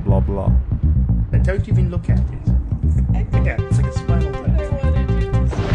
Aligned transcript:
blah 0.00 0.20
blah 0.20 0.20
blah. 0.20 1.42
Don't 1.42 1.68
even 1.68 1.90
look 1.90 2.08
at 2.08 2.18
it. 2.18 2.26
Yeah, 3.44 3.56
it's 3.60 3.76
like 3.78 3.86
a 3.86 3.92
spinal 3.92 4.32
tap. 4.32 4.42
wanted 4.82 5.10
you 5.10 5.30
to 5.32 5.48
say 5.48 5.66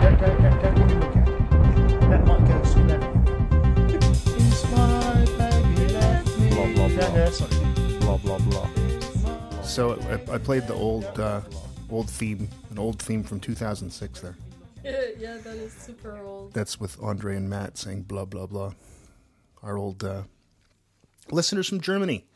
Don't, 0.00 0.20
don't, 0.20 0.42
don't, 0.42 0.62
don't 0.62 0.78
even 0.78 1.00
look 1.00 1.16
at 1.16 1.28
it. 1.28 2.10
That 2.10 2.26
might 2.26 2.48
go 2.48 2.62
soon. 2.64 2.86
That. 2.88 3.02
Inspired, 4.34 5.38
baby, 5.38 5.92
left 5.92 6.38
me. 6.38 6.48
Blah, 6.50 6.66
blah, 6.74 6.88
blah. 6.88 6.96
no, 6.96 7.14
that's 7.14 7.40
not. 7.40 7.50
Blah 8.00 8.16
blah 8.18 8.38
blah. 8.38 9.62
So 9.62 9.98
I, 10.10 10.34
I 10.34 10.38
played 10.38 10.66
the 10.66 10.74
old 10.74 11.04
uh, 11.18 11.40
old 11.88 12.10
theme, 12.10 12.48
an 12.70 12.78
old 12.78 13.00
theme 13.00 13.22
from 13.22 13.40
2006 13.40 14.20
there. 14.20 14.36
yeah, 14.84 15.38
that 15.38 15.56
is 15.56 15.72
super 15.72 16.18
old. 16.18 16.52
That's 16.52 16.78
with 16.80 17.00
Andre 17.02 17.36
and 17.36 17.48
Matt 17.48 17.78
saying 17.78 18.02
blah 18.02 18.24
blah 18.24 18.46
blah. 18.46 18.72
Our 19.62 19.78
old 19.78 20.02
uh, 20.04 20.22
listeners 21.30 21.68
from 21.68 21.80
Germany, 21.80 22.26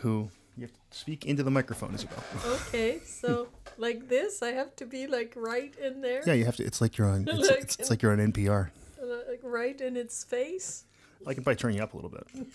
who 0.00 0.30
you 0.56 0.62
have 0.62 0.72
to 0.72 0.98
speak 0.98 1.24
into 1.26 1.42
the 1.42 1.50
microphone 1.50 1.94
as 1.94 2.04
well. 2.06 2.24
Okay, 2.68 3.00
so 3.04 3.48
like 3.78 4.08
this, 4.08 4.42
I 4.42 4.52
have 4.52 4.74
to 4.76 4.86
be 4.86 5.06
like 5.06 5.32
right 5.36 5.74
in 5.82 6.00
there, 6.00 6.22
Yeah, 6.26 6.34
you 6.34 6.44
have 6.44 6.56
to. 6.56 6.64
It's 6.64 6.80
like 6.80 6.96
you're 6.98 7.08
on. 7.08 7.26
It's, 7.28 7.48
Like- 7.50 7.60
it's, 7.60 7.76
it's 7.76 7.90
like 7.90 8.02
you're 8.02 8.12
on 8.12 8.18
NPR. 8.32 8.70
uh, 9.02 9.06
like 9.28 9.40
right 9.42 9.78
in 9.80 9.96
its 9.96 10.24
face. 10.24 10.84
I 11.26 11.34
can 11.34 11.42
probably 11.42 11.56
turn 11.56 11.74
you 11.74 11.82
up 11.82 11.92
a 11.94 11.96
little 11.96 12.10
bit. 12.10 12.26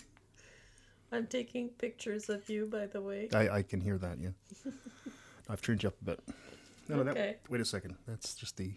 I'm 1.12 1.26
taking 1.26 1.68
pictures 1.68 2.30
of 2.30 2.48
you, 2.48 2.66
by 2.66 2.86
the 2.86 3.02
way. 3.02 3.28
I, 3.34 3.48
I 3.58 3.62
can 3.62 3.80
hear 3.82 3.98
that. 3.98 4.18
Yeah, 4.18 4.30
I've 5.48 5.60
turned 5.60 5.82
you 5.82 5.88
up 5.88 5.96
a 6.00 6.04
bit. 6.04 6.20
No, 6.88 6.96
no, 6.96 7.04
that, 7.04 7.10
Okay. 7.10 7.36
wait 7.50 7.60
a 7.60 7.64
second. 7.66 7.96
That's 8.08 8.34
just 8.34 8.56
the. 8.56 8.72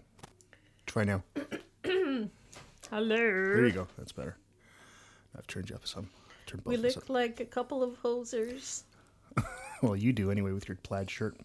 Try 0.85 1.03
now. 1.05 1.23
Hello. 1.83 3.15
There 3.17 3.65
you 3.65 3.71
go. 3.71 3.87
That's 3.97 4.11
better. 4.11 4.35
I've 5.37 5.47
turned 5.47 5.69
you 5.69 5.75
up 5.75 5.87
some. 5.87 6.09
Turned 6.45 6.63
We 6.65 6.77
look 6.77 7.09
like 7.09 7.39
a 7.39 7.45
couple 7.45 7.83
of 7.83 8.01
hosers. 8.01 8.83
Well, 9.81 9.95
you 9.95 10.13
do 10.13 10.31
anyway 10.31 10.53
with 10.53 10.69
your 10.69 10.77
plaid 10.83 11.11
shirt. 11.11 11.37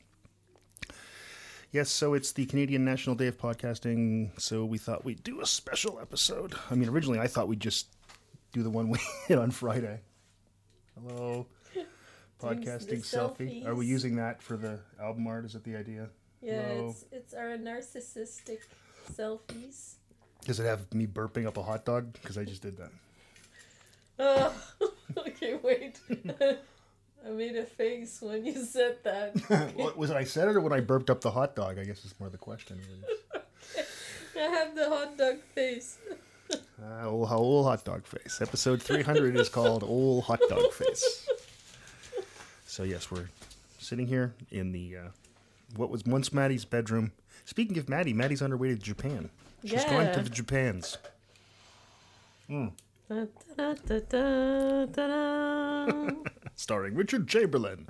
Yes, 1.72 1.90
so 1.90 2.14
it's 2.14 2.32
the 2.32 2.46
Canadian 2.46 2.84
National 2.84 3.14
Day 3.16 3.26
of 3.26 3.38
Podcasting. 3.38 4.30
So 4.40 4.64
we 4.64 4.78
thought 4.78 5.04
we'd 5.04 5.22
do 5.22 5.40
a 5.40 5.46
special 5.46 5.98
episode. 6.00 6.54
I 6.70 6.74
mean, 6.76 6.88
originally 6.88 7.18
I 7.18 7.26
thought 7.26 7.48
we'd 7.48 7.60
just 7.60 7.88
do 8.52 8.62
the 8.62 8.70
one 8.70 8.88
we 8.88 8.98
hit 9.28 9.38
on 9.38 9.50
Friday. 9.50 10.00
Hello. 10.94 11.46
Podcasting 12.40 13.00
selfie. 13.04 13.66
Are 13.66 13.74
we 13.74 13.86
using 13.86 14.16
that 14.16 14.40
for 14.40 14.56
the 14.56 14.78
album 15.00 15.26
art? 15.26 15.44
Is 15.44 15.54
it 15.54 15.64
the 15.64 15.76
idea? 15.76 16.08
Yeah, 16.40 16.62
Hello. 16.68 16.88
it's 16.90 17.04
it's 17.12 17.34
our 17.34 17.58
narcissistic 17.58 18.60
selfies. 19.12 19.96
Does 20.46 20.58
it 20.58 20.64
have 20.64 20.92
me 20.94 21.06
burping 21.06 21.46
up 21.46 21.58
a 21.58 21.62
hot 21.62 21.84
dog? 21.84 22.14
Because 22.14 22.38
I 22.38 22.44
just 22.44 22.62
did 22.62 22.78
that. 22.78 22.90
Oh, 24.20 24.52
okay, 25.18 25.58
wait. 25.62 25.98
I 27.26 27.30
made 27.30 27.56
a 27.56 27.64
face 27.64 28.20
when 28.20 28.44
you 28.44 28.64
said 28.64 28.98
that. 29.04 29.72
What, 29.74 29.96
was 29.96 30.10
it 30.10 30.16
I 30.16 30.24
said 30.24 30.48
it 30.48 30.56
or 30.56 30.60
when 30.60 30.72
I 30.72 30.80
burped 30.80 31.10
up 31.10 31.22
the 31.22 31.30
hot 31.30 31.56
dog? 31.56 31.78
I 31.78 31.84
guess 31.84 32.04
is 32.04 32.14
more 32.20 32.28
the 32.28 32.38
question. 32.38 32.80
I 34.36 34.40
have 34.40 34.74
the 34.74 34.88
hot 34.88 35.16
dog 35.16 35.36
face. 35.54 35.98
Uh, 36.52 37.06
old, 37.06 37.30
old 37.30 37.66
hot 37.66 37.84
dog 37.84 38.06
face. 38.06 38.40
Episode 38.40 38.82
300 38.82 39.36
is 39.36 39.48
called 39.48 39.84
Old 39.84 40.24
Hot 40.24 40.40
Dog 40.48 40.72
Face. 40.72 41.28
So, 42.66 42.82
yes, 42.84 43.10
we're 43.10 43.28
sitting 43.78 44.06
here 44.06 44.34
in 44.50 44.72
the 44.72 44.96
uh, 44.96 45.08
what 45.76 45.90
was 45.90 46.04
once 46.04 46.32
Maddie's 46.32 46.64
bedroom. 46.64 47.12
Speaking 47.44 47.78
of 47.78 47.88
Maddie, 47.88 48.14
Maddie's 48.14 48.42
on 48.42 48.50
her 48.50 48.56
way 48.56 48.68
to 48.68 48.76
Japan. 48.76 49.30
She's 49.64 49.84
going 49.84 50.12
to 50.14 50.22
the 50.22 50.30
Japans. 50.30 50.96
Da, 52.48 52.70
starring 56.54 56.94
Richard 56.94 57.28
Chamberlain. 57.28 57.88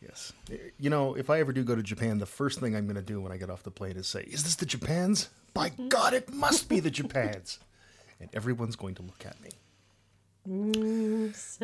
Yes. 0.00 0.32
You 0.78 0.90
know, 0.90 1.14
if 1.14 1.30
I 1.30 1.40
ever 1.40 1.52
do 1.52 1.64
go 1.64 1.74
to 1.74 1.82
Japan, 1.82 2.18
the 2.18 2.26
first 2.26 2.60
thing 2.60 2.76
I'm 2.76 2.86
going 2.86 2.96
to 2.96 3.02
do 3.02 3.20
when 3.20 3.32
I 3.32 3.36
get 3.38 3.50
off 3.50 3.62
the 3.62 3.70
plane 3.70 3.96
is 3.96 4.06
say, 4.06 4.22
Is 4.22 4.44
this 4.44 4.56
the 4.56 4.66
Japans? 4.66 5.30
By 5.54 5.70
God, 5.88 6.14
it 6.14 6.32
must 6.32 6.68
be 6.68 6.80
the 6.80 6.90
Japans. 6.90 7.58
And 8.20 8.28
everyone's 8.34 8.76
going 8.76 8.94
to 8.96 9.02
look 9.02 9.24
at 9.26 9.40
me. 9.42 9.50
Let's. 10.46 11.58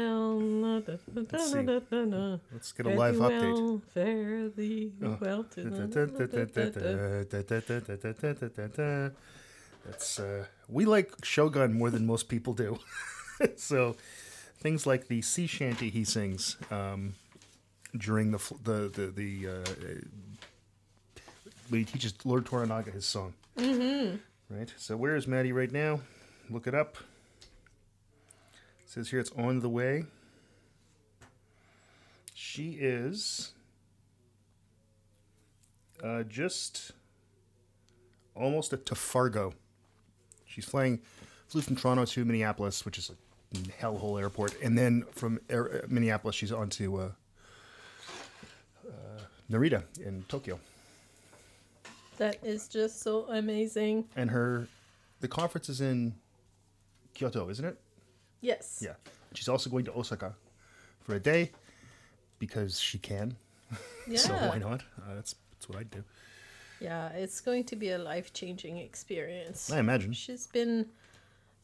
Let's 2.52 2.72
get 2.72 2.86
a 2.86 2.90
live 2.90 3.16
thee 3.16 3.20
update. 3.20 3.82
Fare 3.92 4.48
thee 4.48 4.92
well 5.20 5.44
to 5.44 5.60
That's 9.84 10.18
uh, 10.18 10.46
we 10.68 10.84
like 10.84 11.12
Shogun 11.24 11.72
more 11.72 11.90
than 11.90 12.06
most 12.06 12.28
people 12.28 12.54
do. 12.54 12.78
so 13.56 13.96
things 14.58 14.86
like 14.86 15.08
the 15.08 15.22
sea 15.22 15.46
shanty 15.46 15.90
he 15.90 16.04
sings 16.04 16.56
um, 16.70 17.14
during 17.96 18.30
the 18.30 18.38
the 18.62 18.88
the, 18.88 19.06
the 19.06 19.48
uh, 19.48 21.20
when 21.68 21.80
he 21.80 21.84
teaches 21.84 22.14
Lord 22.24 22.44
Toranaga 22.44 22.92
his 22.92 23.06
song. 23.06 23.34
Mm-hmm. 23.56 24.16
Right. 24.54 24.72
So 24.76 24.96
where 24.96 25.16
is 25.16 25.26
Maddie 25.26 25.52
right 25.52 25.70
now? 25.70 26.00
Look 26.50 26.66
it 26.66 26.74
up. 26.74 26.96
It 28.84 28.90
says 28.90 29.10
here 29.10 29.20
it's 29.20 29.30
on 29.36 29.60
the 29.60 29.68
way. 29.68 30.04
She 32.34 32.72
is 32.72 33.52
uh, 36.02 36.24
just 36.24 36.92
almost 38.34 38.72
a 38.72 38.76
to 38.76 38.94
Fargo. 38.94 39.54
She's 40.60 40.68
flying, 40.68 41.00
flew 41.48 41.62
from 41.62 41.76
Toronto 41.76 42.04
to 42.04 42.24
Minneapolis, 42.24 42.84
which 42.84 42.98
is 42.98 43.10
a 43.10 43.56
hellhole 43.82 44.20
airport, 44.20 44.60
and 44.62 44.76
then 44.76 45.04
from 45.12 45.40
air, 45.48 45.72
uh, 45.72 45.86
Minneapolis 45.88 46.36
she's 46.36 46.52
on 46.52 46.68
to 46.70 46.96
uh, 47.00 47.10
uh, 48.86 48.90
Narita 49.50 49.84
in 50.04 50.22
Tokyo. 50.28 50.60
That 52.18 52.36
is 52.44 52.68
just 52.68 53.00
so 53.00 53.24
amazing. 53.30 54.04
And 54.16 54.30
her, 54.30 54.68
the 55.20 55.28
conference 55.28 55.70
is 55.70 55.80
in 55.80 56.14
Kyoto, 57.14 57.48
isn't 57.48 57.64
it? 57.64 57.80
Yes. 58.42 58.82
Yeah. 58.84 58.94
She's 59.32 59.48
also 59.48 59.70
going 59.70 59.86
to 59.86 59.92
Osaka 59.94 60.34
for 61.00 61.14
a 61.14 61.20
day 61.20 61.52
because 62.38 62.78
she 62.78 62.98
can. 62.98 63.36
Yeah. 64.08 64.18
So 64.18 64.32
why 64.34 64.58
not? 64.58 64.80
Uh, 64.98 65.14
that's 65.14 65.36
that's 65.52 65.68
what 65.68 65.78
I'd 65.78 65.90
do. 65.90 66.02
Yeah, 66.80 67.08
it's 67.10 67.40
going 67.40 67.64
to 67.64 67.76
be 67.76 67.90
a 67.90 67.98
life 67.98 68.32
changing 68.32 68.78
experience. 68.78 69.70
I 69.70 69.78
imagine. 69.80 70.12
She's 70.12 70.46
been 70.46 70.86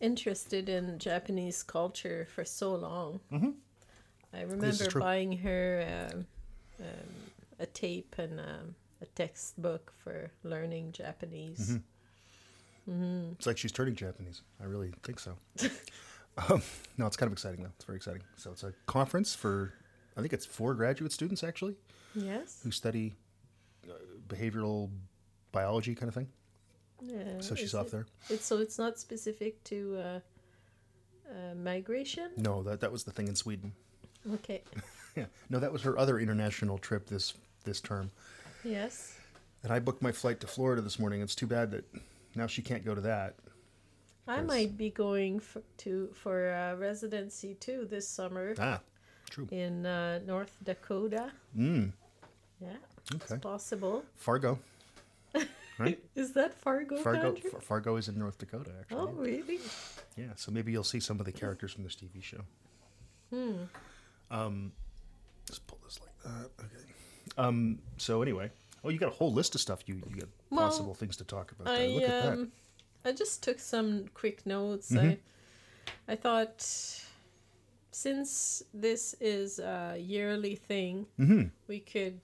interested 0.00 0.68
in 0.68 0.98
Japanese 0.98 1.62
culture 1.62 2.28
for 2.34 2.44
so 2.44 2.74
long. 2.74 3.20
Mm-hmm. 3.32 3.50
I 4.34 4.42
remember 4.42 5.00
buying 5.00 5.32
her 5.38 6.10
um, 6.12 6.26
um, 6.80 6.86
a 7.58 7.66
tape 7.66 8.14
and 8.18 8.38
um, 8.38 8.74
a 9.00 9.06
textbook 9.06 9.92
for 10.04 10.30
learning 10.44 10.92
Japanese. 10.92 11.78
Mm-hmm. 12.88 13.32
It's 13.32 13.46
like 13.46 13.58
she's 13.58 13.72
turning 13.72 13.94
Japanese. 13.94 14.42
I 14.60 14.64
really 14.64 14.92
think 15.02 15.18
so. 15.18 15.36
um, 16.48 16.62
no, 16.98 17.06
it's 17.06 17.16
kind 17.16 17.26
of 17.28 17.32
exciting 17.32 17.62
though. 17.62 17.70
It's 17.76 17.84
very 17.84 17.96
exciting. 17.96 18.22
So 18.36 18.52
it's 18.52 18.62
a 18.62 18.72
conference 18.86 19.34
for, 19.34 19.72
I 20.16 20.20
think 20.20 20.32
it's 20.32 20.46
four 20.46 20.74
graduate 20.74 21.12
students 21.12 21.42
actually 21.42 21.74
Yes. 22.14 22.60
who 22.62 22.70
study 22.70 23.14
uh, 23.88 23.92
behavioral 24.28 24.90
biology 25.60 25.94
kind 25.94 26.08
of 26.08 26.14
thing. 26.14 26.28
Yeah. 27.02 27.40
So 27.40 27.54
she's 27.54 27.74
off 27.74 27.86
it- 27.86 27.92
there. 27.92 28.06
It's 28.30 28.44
so 28.46 28.58
it's 28.58 28.78
not 28.78 28.98
specific 28.98 29.62
to 29.64 29.78
uh, 29.98 30.20
uh, 31.30 31.54
migration. 31.54 32.30
No, 32.36 32.62
that 32.62 32.80
that 32.80 32.92
was 32.92 33.04
the 33.04 33.10
thing 33.12 33.28
in 33.28 33.36
Sweden. 33.36 33.72
Okay. 34.34 34.62
Yeah. 35.16 35.28
No, 35.48 35.58
that 35.60 35.72
was 35.72 35.80
her 35.80 35.96
other 35.98 36.18
international 36.20 36.76
trip 36.76 37.06
this 37.06 37.32
this 37.64 37.80
term. 37.80 38.10
yes. 38.64 39.14
And 39.62 39.72
I 39.72 39.78
booked 39.80 40.02
my 40.02 40.12
flight 40.12 40.40
to 40.40 40.46
Florida 40.46 40.82
this 40.82 40.98
morning. 40.98 41.22
It's 41.22 41.34
too 41.34 41.46
bad 41.46 41.70
that 41.70 41.84
now 42.34 42.46
she 42.46 42.60
can't 42.60 42.84
go 42.84 42.94
to 42.94 43.00
that. 43.00 43.34
I 44.28 44.42
might 44.42 44.76
be 44.76 44.90
going 44.90 45.40
for, 45.40 45.62
to 45.84 46.10
for 46.12 46.52
uh, 46.52 46.74
residency 46.76 47.54
too 47.54 47.86
this 47.88 48.06
summer 48.06 48.54
Ah, 48.58 48.80
true. 49.30 49.48
in 49.50 49.86
uh, 49.86 50.18
North 50.26 50.54
Dakota. 50.62 51.32
Mm. 51.56 51.92
Yeah, 52.60 52.68
Okay. 53.14 53.34
it's 53.36 53.42
possible. 53.42 54.04
Fargo. 54.16 54.58
Right? 55.78 55.98
Is 56.14 56.32
that 56.32 56.54
Fargo, 56.54 56.96
Fargo. 56.96 57.32
country? 57.32 57.50
Fargo 57.60 57.96
is 57.96 58.08
in 58.08 58.18
North 58.18 58.38
Dakota, 58.38 58.70
actually. 58.80 58.98
Oh, 58.98 59.08
really? 59.08 59.58
Yeah, 60.16 60.30
so 60.34 60.50
maybe 60.50 60.72
you'll 60.72 60.82
see 60.84 61.00
some 61.00 61.20
of 61.20 61.26
the 61.26 61.32
characters 61.32 61.72
from 61.74 61.84
this 61.84 61.94
TV 61.94 62.22
show. 62.22 62.40
Hmm. 63.28 63.52
Um, 64.30 64.72
just 65.46 65.66
pull 65.66 65.78
this 65.84 66.00
like 66.00 66.16
that. 66.24 66.50
Okay. 66.64 66.82
Um. 67.36 67.80
So 67.98 68.22
anyway, 68.22 68.50
oh, 68.84 68.88
you 68.88 68.98
got 68.98 69.08
a 69.12 69.14
whole 69.16 69.30
list 69.34 69.54
of 69.54 69.60
stuff. 69.60 69.80
You 69.86 69.96
you 70.08 70.16
got 70.20 70.28
Well, 70.48 70.60
possible 70.66 70.94
things 70.94 71.16
to 71.18 71.24
talk 71.24 71.52
about. 71.52 71.66
there. 71.66 71.76
I 71.82 71.86
Look 71.88 72.02
at 72.04 72.22
that. 72.22 72.32
um, 72.32 72.52
I 73.04 73.12
just 73.12 73.42
took 73.42 73.58
some 73.60 74.06
quick 74.14 74.46
notes. 74.46 74.90
Mm-hmm. 74.92 75.08
I, 76.08 76.12
I 76.12 76.16
thought 76.16 76.62
since 77.90 78.62
this 78.74 79.14
is 79.20 79.58
a 79.58 79.96
yearly 79.98 80.54
thing, 80.56 81.06
Mm-hmm. 81.18 81.42
we 81.68 81.80
could, 81.80 82.20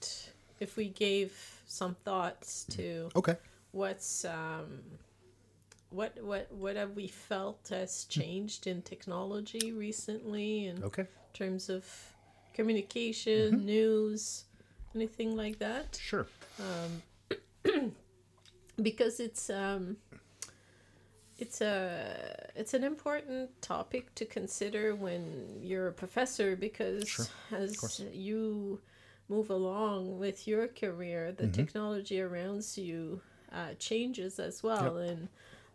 if 0.61 0.77
we 0.77 0.89
gave 0.89 1.62
some 1.73 1.95
thoughts 2.05 2.65
to 2.71 3.09
Okay. 3.17 3.37
what's 3.73 4.25
um, 4.25 4.81
what 5.91 6.13
what 6.23 6.53
what 6.53 6.77
have 6.77 6.93
we 6.95 7.09
felt 7.09 7.69
has 7.71 8.05
changed 8.05 8.67
in 8.67 8.83
technology 8.83 9.73
recently 9.73 10.67
and 10.67 10.85
Okay. 10.85 11.03
in 11.03 11.09
terms 11.33 11.69
of 11.69 11.85
communication, 12.53 13.65
news, 13.65 14.45
anything 14.95 15.35
like 15.37 15.59
that? 15.59 15.99
Sure. 16.03 16.27
Um 16.61 17.03
because 18.83 19.21
it's 19.21 19.49
um 19.49 19.97
it's 21.39 21.61
a 21.61 22.49
it's 22.55 22.75
an 22.75 22.85
important 22.85 23.51
topic 23.63 24.15
to 24.17 24.25
consider 24.27 24.95
when 24.95 25.59
you're 25.63 25.89
a 25.89 25.93
professor 25.93 26.55
because 26.57 27.09
Sure, 27.09 27.27
as 27.51 28.01
you 28.13 28.81
move 29.29 29.51
along 29.51 30.19
with 30.19 30.47
your 30.47 30.69
career 30.69 31.33
the 31.33 31.47
technology 31.49 32.21
around 32.21 32.65
you 32.77 33.21
uh, 33.53 33.75
changes 33.79 34.39
as 34.39 34.63
well 34.63 34.97
and 34.99 35.29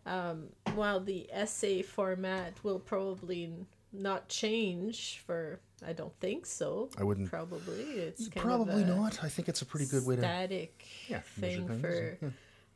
um, 0.06 0.44
while 0.74 1.00
the 1.00 1.28
essay 1.32 1.82
format 1.82 2.52
will 2.64 2.78
probably 2.78 3.52
not 3.92 4.28
change 4.28 5.22
for 5.26 5.60
I 5.86 5.92
don't 5.92 6.12
think 6.20 6.44
so 6.46 6.90
I 6.98 7.04
wouldn't. 7.04 7.30
probably 7.30 7.82
it's 7.82 8.28
Probably 8.28 8.84
not. 8.84 9.22
I 9.22 9.28
think 9.28 9.48
it's 9.48 9.62
a 9.62 9.66
pretty 9.66 9.86
good 9.86 10.04
way 10.04 10.16
to. 10.16 10.22
static 10.22 10.84
Yeah, 11.08 11.20
thing 11.20 11.68
for 11.80 12.18
yeah. 12.20 12.28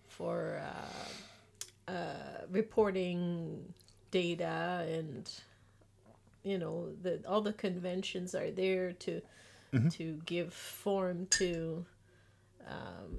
for 0.09 0.63
uh, 1.89 1.91
uh, 1.91 2.47
reporting 2.51 3.73
data 4.11 4.87
and 4.89 5.29
you 6.45 6.59
know 6.59 6.91
the 7.03 7.21
all 7.27 7.41
the 7.41 7.53
conventions 7.53 8.35
are 8.35 8.51
there 8.51 8.93
to 8.93 9.21
Mm-hmm. 9.73 9.89
to 9.89 10.21
give 10.27 10.53
form 10.53 11.27
to 11.31 11.87
um, 12.69 13.17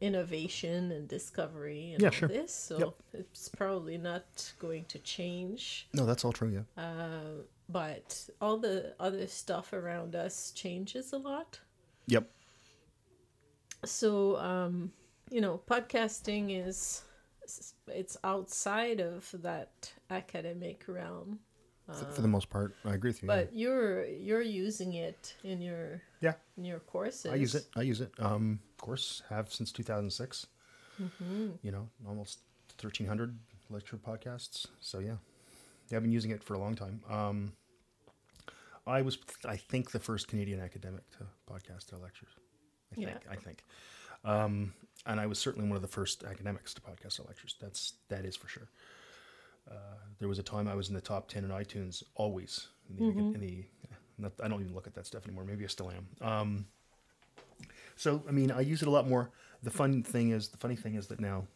innovation 0.00 0.90
and 0.92 1.06
discovery 1.06 1.92
and 1.92 2.00
Yeah, 2.02 2.08
all 2.08 2.12
sure. 2.12 2.28
this 2.28 2.54
so 2.54 2.78
Yep. 2.78 2.94
it's 3.24 3.48
probably 3.50 3.98
not 3.98 4.52
going 4.58 4.86
to 4.86 4.98
change 5.00 5.88
No, 5.92 6.06
that's 6.06 6.24
all 6.24 6.32
true. 6.32 6.48
Yeah. 6.48 6.82
uh, 6.82 7.42
but 7.68 8.28
all 8.40 8.56
the 8.56 8.94
other 8.98 9.26
stuff 9.26 9.72
around 9.74 10.14
us 10.16 10.50
changes 10.52 11.12
a 11.12 11.18
lot 11.18 11.60
Yep. 12.06 12.30
so 13.84 14.36
um 14.38 14.92
you 15.30 15.40
know 15.40 15.60
podcasting 15.68 16.66
is 16.66 17.02
it's 17.88 18.16
outside 18.24 19.00
of 19.00 19.28
that 19.42 19.92
academic 20.10 20.84
realm 20.88 21.40
F- 21.90 22.14
for 22.14 22.22
the 22.22 22.28
most 22.28 22.50
part, 22.50 22.74
I 22.84 22.94
agree 22.94 23.10
with 23.10 23.22
you. 23.22 23.26
but 23.26 23.54
you're 23.54 24.06
you're 24.06 24.42
using 24.42 24.94
it 24.94 25.34
in 25.44 25.60
your 25.60 26.02
yeah. 26.20 26.34
in 26.56 26.64
your 26.64 26.80
courses 26.80 27.32
I 27.32 27.36
use 27.36 27.54
it. 27.54 27.66
I 27.76 27.82
use 27.82 28.00
it. 28.00 28.12
Um, 28.18 28.60
of 28.78 28.84
course, 28.84 29.22
have 29.28 29.52
since 29.52 29.72
2006. 29.72 30.46
Mm-hmm. 31.00 31.48
You 31.62 31.72
know, 31.72 31.88
almost 32.06 32.40
1,300 32.80 33.38
lecture 33.70 33.96
podcasts. 33.96 34.66
So 34.80 34.98
yeah, 34.98 35.16
yeah, 35.88 35.96
I've 35.96 36.02
been 36.02 36.12
using 36.12 36.30
it 36.30 36.42
for 36.42 36.54
a 36.54 36.58
long 36.58 36.74
time. 36.74 37.00
Um, 37.08 37.52
I 38.86 39.02
was, 39.02 39.18
I 39.44 39.56
think, 39.56 39.90
the 39.90 39.98
first 39.98 40.28
Canadian 40.28 40.60
academic 40.60 41.02
to 41.12 41.26
podcast 41.50 41.86
their 41.86 41.98
lectures. 41.98 42.30
I 42.92 42.96
think. 42.96 43.08
Yeah. 43.08 43.30
I 43.30 43.36
think. 43.36 43.64
Um, 44.24 44.74
and 45.06 45.18
I 45.20 45.26
was 45.26 45.38
certainly 45.38 45.68
one 45.68 45.76
of 45.76 45.82
the 45.82 45.88
first 45.88 46.24
academics 46.24 46.74
to 46.74 46.80
podcast 46.80 47.16
their 47.18 47.26
lectures. 47.26 47.56
That's 47.60 47.94
that 48.08 48.24
is 48.24 48.36
for 48.36 48.48
sure. 48.48 48.68
Uh, 49.68 49.74
there 50.18 50.28
was 50.28 50.38
a 50.38 50.42
time 50.42 50.68
I 50.68 50.74
was 50.74 50.88
in 50.88 50.94
the 50.94 51.00
top 51.00 51.28
ten 51.28 51.44
in 51.44 51.50
iTunes, 51.50 52.02
always 52.14 52.68
in 52.88 52.96
the, 52.96 53.02
Mm-hmm. 53.02 53.34
in 53.34 53.40
the 53.40 53.64
not, 54.18 54.32
I 54.42 54.48
don't 54.48 54.60
even 54.60 54.74
look 54.74 54.86
at 54.86 54.94
that 54.94 55.06
stuff 55.06 55.24
anymore. 55.26 55.44
Maybe 55.44 55.64
I 55.64 55.68
still 55.68 55.90
am. 55.90 56.06
Um, 56.28 56.66
so 57.96 58.22
I 58.28 58.32
mean, 58.32 58.50
I 58.50 58.60
use 58.60 58.82
it 58.82 58.88
a 58.88 58.90
lot 58.90 59.08
more. 59.08 59.30
The 59.62 59.70
fun 59.70 60.02
thing 60.02 60.30
is, 60.30 60.48
the 60.48 60.58
funny 60.58 60.76
thing 60.76 60.94
is 60.94 61.06
that 61.08 61.20
now, 61.20 61.46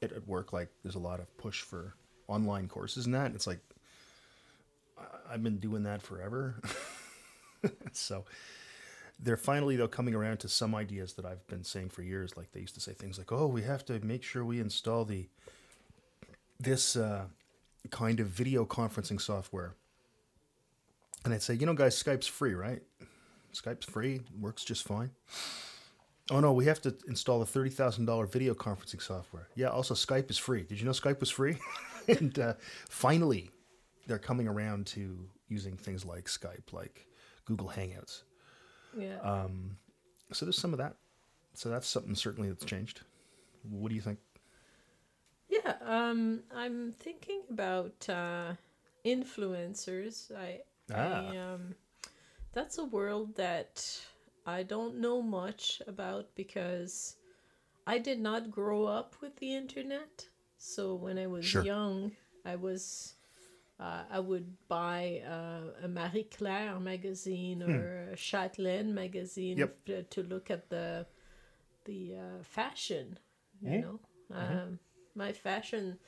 it, 0.00 0.12
at 0.12 0.26
work, 0.26 0.52
like 0.52 0.68
there's 0.82 0.94
a 0.94 0.98
lot 1.00 1.20
of 1.20 1.36
push 1.38 1.62
for 1.62 1.94
online 2.28 2.68
courses 2.68 3.06
and 3.06 3.14
that. 3.14 3.32
It's 3.34 3.46
like 3.46 3.60
I- 4.98 5.34
I've 5.34 5.42
been 5.42 5.58
doing 5.58 5.84
that 5.84 6.02
forever. 6.02 6.60
so 7.92 8.24
they're 9.18 9.36
finally 9.36 9.76
though 9.76 9.88
coming 9.88 10.14
around 10.14 10.38
to 10.38 10.48
some 10.48 10.74
ideas 10.74 11.14
that 11.14 11.24
I've 11.24 11.46
been 11.46 11.64
saying 11.64 11.90
for 11.90 12.02
years. 12.02 12.36
Like 12.36 12.52
they 12.52 12.60
used 12.60 12.74
to 12.74 12.80
say 12.80 12.92
things 12.92 13.18
like, 13.18 13.32
"Oh, 13.32 13.46
we 13.46 13.62
have 13.62 13.84
to 13.86 13.98
make 14.04 14.22
sure 14.22 14.44
we 14.44 14.60
install 14.60 15.04
the 15.04 15.28
this 16.58 16.96
uh, 16.96 17.26
kind 17.90 18.20
of 18.20 18.28
video 18.28 18.64
conferencing 18.64 19.20
software." 19.20 19.74
And 21.24 21.34
I'd 21.34 21.42
say, 21.42 21.54
"You 21.54 21.66
know, 21.66 21.74
guys, 21.74 22.00
Skype's 22.00 22.26
free, 22.26 22.54
right? 22.54 22.82
Skype's 23.52 23.86
free, 23.86 24.20
works 24.38 24.64
just 24.64 24.86
fine." 24.86 25.10
Oh 26.30 26.40
no, 26.40 26.52
we 26.52 26.64
have 26.64 26.80
to 26.82 26.94
install 27.06 27.40
a 27.42 27.46
thirty 27.46 27.70
thousand 27.70 28.06
dollar 28.06 28.26
video 28.26 28.54
conferencing 28.54 29.00
software. 29.00 29.48
Yeah, 29.54 29.68
also 29.68 29.94
Skype 29.94 30.30
is 30.30 30.38
free. 30.38 30.62
Did 30.62 30.80
you 30.80 30.84
know 30.84 30.92
Skype 30.92 31.20
was 31.20 31.30
free? 31.30 31.56
and 32.08 32.36
uh, 32.38 32.54
finally, 32.88 33.50
they're 34.06 34.18
coming 34.18 34.48
around 34.48 34.86
to 34.88 35.18
using 35.48 35.76
things 35.76 36.04
like 36.04 36.24
Skype, 36.26 36.72
like 36.72 37.06
Google 37.44 37.68
Hangouts. 37.68 38.22
yeah 38.96 39.18
Um, 39.22 39.76
so 40.32 40.44
there's 40.44 40.58
some 40.58 40.72
of 40.72 40.78
that. 40.78 40.96
So 41.54 41.68
that's 41.68 41.86
something 41.86 42.14
certainly 42.14 42.48
that's 42.48 42.64
changed. 42.64 43.02
What 43.62 43.88
do 43.88 43.94
you 43.94 44.00
think? 44.00 44.18
Yeah 45.48 45.74
um 45.82 46.42
i'm 46.54 46.92
thinking 46.92 47.42
about 47.50 48.08
uh 48.08 48.52
influencers 49.04 50.30
i 50.36 50.60
Ah. 50.92 51.32
I, 51.32 51.36
um, 51.36 51.74
that's 52.52 52.78
a 52.78 52.84
world 52.84 53.36
that 53.36 53.84
I 54.46 54.62
don't 54.62 54.96
know 55.00 55.22
much 55.22 55.82
about 55.86 56.34
because 56.34 57.16
I 57.86 57.98
did 57.98 58.20
not 58.20 58.50
grow 58.50 58.84
up 58.86 59.16
with 59.20 59.36
the 59.36 59.54
internet. 59.54 60.26
So 60.58 60.94
when 60.94 61.18
I 61.18 61.26
was 61.26 61.44
Sure. 61.44 61.62
young, 61.62 62.12
I 62.44 62.56
was 62.56 63.14
uh, 63.80 64.04
I 64.10 64.20
would 64.20 64.54
buy 64.68 65.22
uh, 65.26 65.84
a 65.84 65.88
Marie 65.88 66.24
Claire 66.36 66.78
magazine 66.80 67.62
or 67.62 68.10
a 68.12 68.16
Châtelaine 68.16 68.92
magazine 68.92 69.58
Yep. 69.58 69.76
to 70.10 70.22
look 70.22 70.50
at 70.50 70.70
the 70.70 71.06
the 71.84 72.16
uh, 72.16 72.42
fashion. 72.42 73.18
You 73.62 73.70
Mhm. 73.70 73.80
know, 73.80 74.00
um, 74.30 74.78
my 75.16 75.32
fashion 75.32 75.98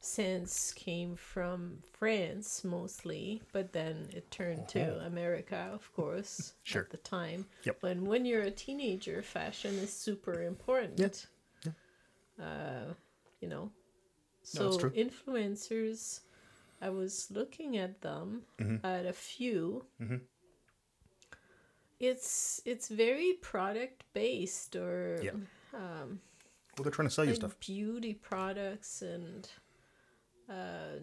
sense 0.00 0.72
came 0.72 1.16
from 1.16 1.78
France 1.98 2.62
mostly, 2.64 3.42
but 3.52 3.72
then 3.72 4.08
it 4.12 4.30
turned 4.30 4.68
to 4.68 5.00
America, 5.06 5.70
of 5.72 5.92
course, 5.94 6.54
Sure. 6.64 6.82
at 6.82 6.90
the 6.90 6.96
time. 6.98 7.46
Yep. 7.64 7.82
When 7.82 8.04
when 8.04 8.24
you're 8.24 8.42
a 8.42 8.50
teenager, 8.50 9.22
fashion 9.22 9.78
is 9.78 9.92
super 9.92 10.42
important. 10.42 11.26
Uh, 12.40 12.94
you 13.40 13.48
know, 13.48 13.72
No, 14.54 14.70
so 14.70 14.78
true. 14.78 14.90
influencers, 14.92 16.20
I 16.80 16.88
was 16.90 17.30
looking 17.32 17.76
at 17.76 18.00
them 18.00 18.44
Mhm. 18.58 18.80
at 18.84 19.06
a 19.06 19.12
few. 19.12 19.84
Mhm. 20.00 20.20
It's 21.98 22.60
it's 22.64 22.88
very 22.88 23.32
product 23.34 24.04
based 24.12 24.76
or 24.76 25.18
um, 25.74 26.20
Well, 26.78 26.84
they're 26.84 26.92
trying 26.92 27.08
to 27.08 27.14
sell 27.14 27.24
you 27.24 27.32
like 27.32 27.40
stuff. 27.40 27.58
beauty 27.58 28.14
products 28.14 29.02
and 29.02 29.48
uh, 30.48 31.00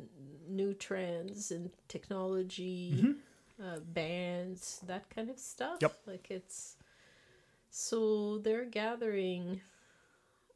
new 0.48 0.74
trends 0.74 1.52
and 1.52 1.70
technology, 1.90 3.16
uh, 3.62 3.80
bands, 3.80 4.80
that 4.88 5.10
kind 5.10 5.30
of 5.30 5.38
stuff. 5.38 5.80
Yep. 5.82 5.98
Like 6.08 6.28
it's 6.30 6.78
so 7.70 8.38
they're 8.38 8.64
gathering. 8.64 9.60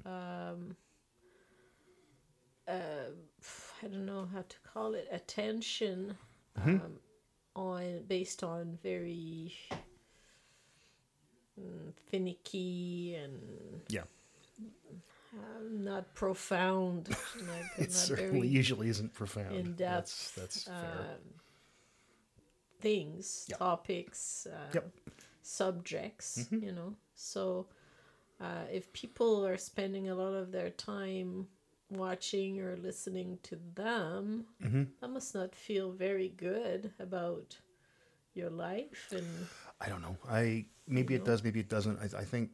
Um, 0.06 0.78
uh, 2.66 3.12
I 3.84 3.88
don't 3.88 4.06
know 4.06 4.28
how 4.32 4.44
to 4.48 4.56
call 4.74 4.94
it 4.94 5.08
attention 5.12 6.16
um, 6.56 6.94
on 7.56 8.04
based 8.08 8.44
on 8.44 8.78
very 8.82 9.54
mm, 11.60 11.92
finicky 12.10 13.16
and 13.16 13.82
Yeah. 13.90 14.04
Not 15.72 16.14
profound, 16.16 17.10
like, 17.48 17.66
It 17.78 17.92
not 17.94 18.08
certainly 18.08 18.48
very 18.48 18.50
usually 18.50 18.90
isn't 18.90 19.14
profound. 19.14 19.56
in 19.56 19.64
That's 19.78 20.32
depth 20.32 20.36
that's 20.36 20.64
fair. 20.64 20.76
um, 20.86 21.34
things, 22.82 23.46
Yep. 23.50 23.60
topics, 23.60 24.48
uh, 24.48 24.74
Yep. 24.74 24.92
subjects, 25.42 26.48
Mhm. 26.52 26.64
you 26.64 26.72
know. 26.72 26.96
So 27.16 27.68
uh, 28.40 28.66
if 28.72 28.92
people 28.94 29.46
are 29.46 29.58
spending 29.58 30.10
a 30.10 30.16
lot 30.16 30.34
of 30.34 30.52
their 30.52 30.70
time 30.70 31.48
watching 31.90 32.60
or 32.62 32.78
listening 32.78 33.40
to 33.44 33.58
them, 33.76 34.46
hmm 34.62 34.84
that 35.02 35.10
must 35.10 35.34
not 35.34 35.56
feel 35.56 35.92
very 35.92 36.30
good 36.30 36.92
about 37.00 37.58
your 38.34 38.50
life 38.50 39.12
and 39.12 39.48
I 39.82 39.90
don't 39.90 40.02
know. 40.02 40.18
I 40.30 40.66
maybe 40.88 41.16
it 41.16 41.20
know? 41.20 41.26
does, 41.26 41.44
maybe 41.44 41.60
it 41.60 41.70
doesn't. 41.70 42.00
I, 42.00 42.20
I 42.20 42.24
think 42.26 42.52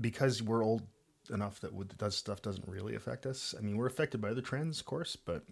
because 0.00 0.42
we're 0.42 0.62
old 0.64 0.82
enough 1.30 1.60
that 1.60 1.72
would, 1.72 1.90
that 1.98 2.12
stuff 2.12 2.42
doesn't 2.42 2.68
really 2.68 2.94
affect 2.94 3.26
us. 3.26 3.54
I 3.56 3.62
mean, 3.62 3.76
we're 3.76 3.86
affected 3.86 4.20
by 4.20 4.30
other 4.30 4.40
trends, 4.40 4.80
of 4.80 4.86
course, 4.86 5.16
but 5.16 5.42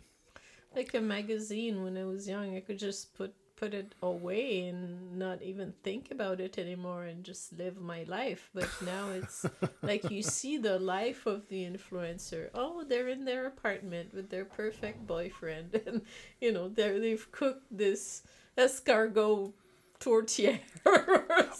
like 0.74 0.94
a 0.94 1.00
magazine 1.00 1.82
when 1.84 1.96
I 1.96 2.04
was 2.04 2.28
young, 2.28 2.56
I 2.56 2.60
could 2.60 2.78
just 2.78 3.14
put 3.14 3.34
put 3.56 3.72
it 3.72 3.94
away 4.02 4.66
and 4.66 5.16
not 5.16 5.40
even 5.40 5.72
think 5.84 6.10
about 6.10 6.40
it 6.40 6.58
anymore 6.58 7.04
and 7.04 7.22
just 7.22 7.56
live 7.56 7.80
my 7.80 8.02
life. 8.04 8.50
But 8.52 8.68
now 8.84 9.10
it's 9.10 9.46
like 9.82 10.10
you 10.10 10.22
see 10.22 10.58
the 10.58 10.78
life 10.78 11.26
of 11.26 11.48
the 11.48 11.64
influencer. 11.64 12.50
Oh, 12.54 12.84
they're 12.84 13.08
in 13.08 13.24
their 13.24 13.46
apartment 13.46 14.12
with 14.12 14.30
their 14.30 14.44
perfect 14.44 15.06
boyfriend, 15.06 15.80
and 15.86 16.02
you 16.40 16.52
know 16.52 16.68
they 16.68 16.98
they've 16.98 17.30
cooked 17.30 17.66
this 17.70 18.22
escargot 18.58 19.52
tortilla. 20.00 20.58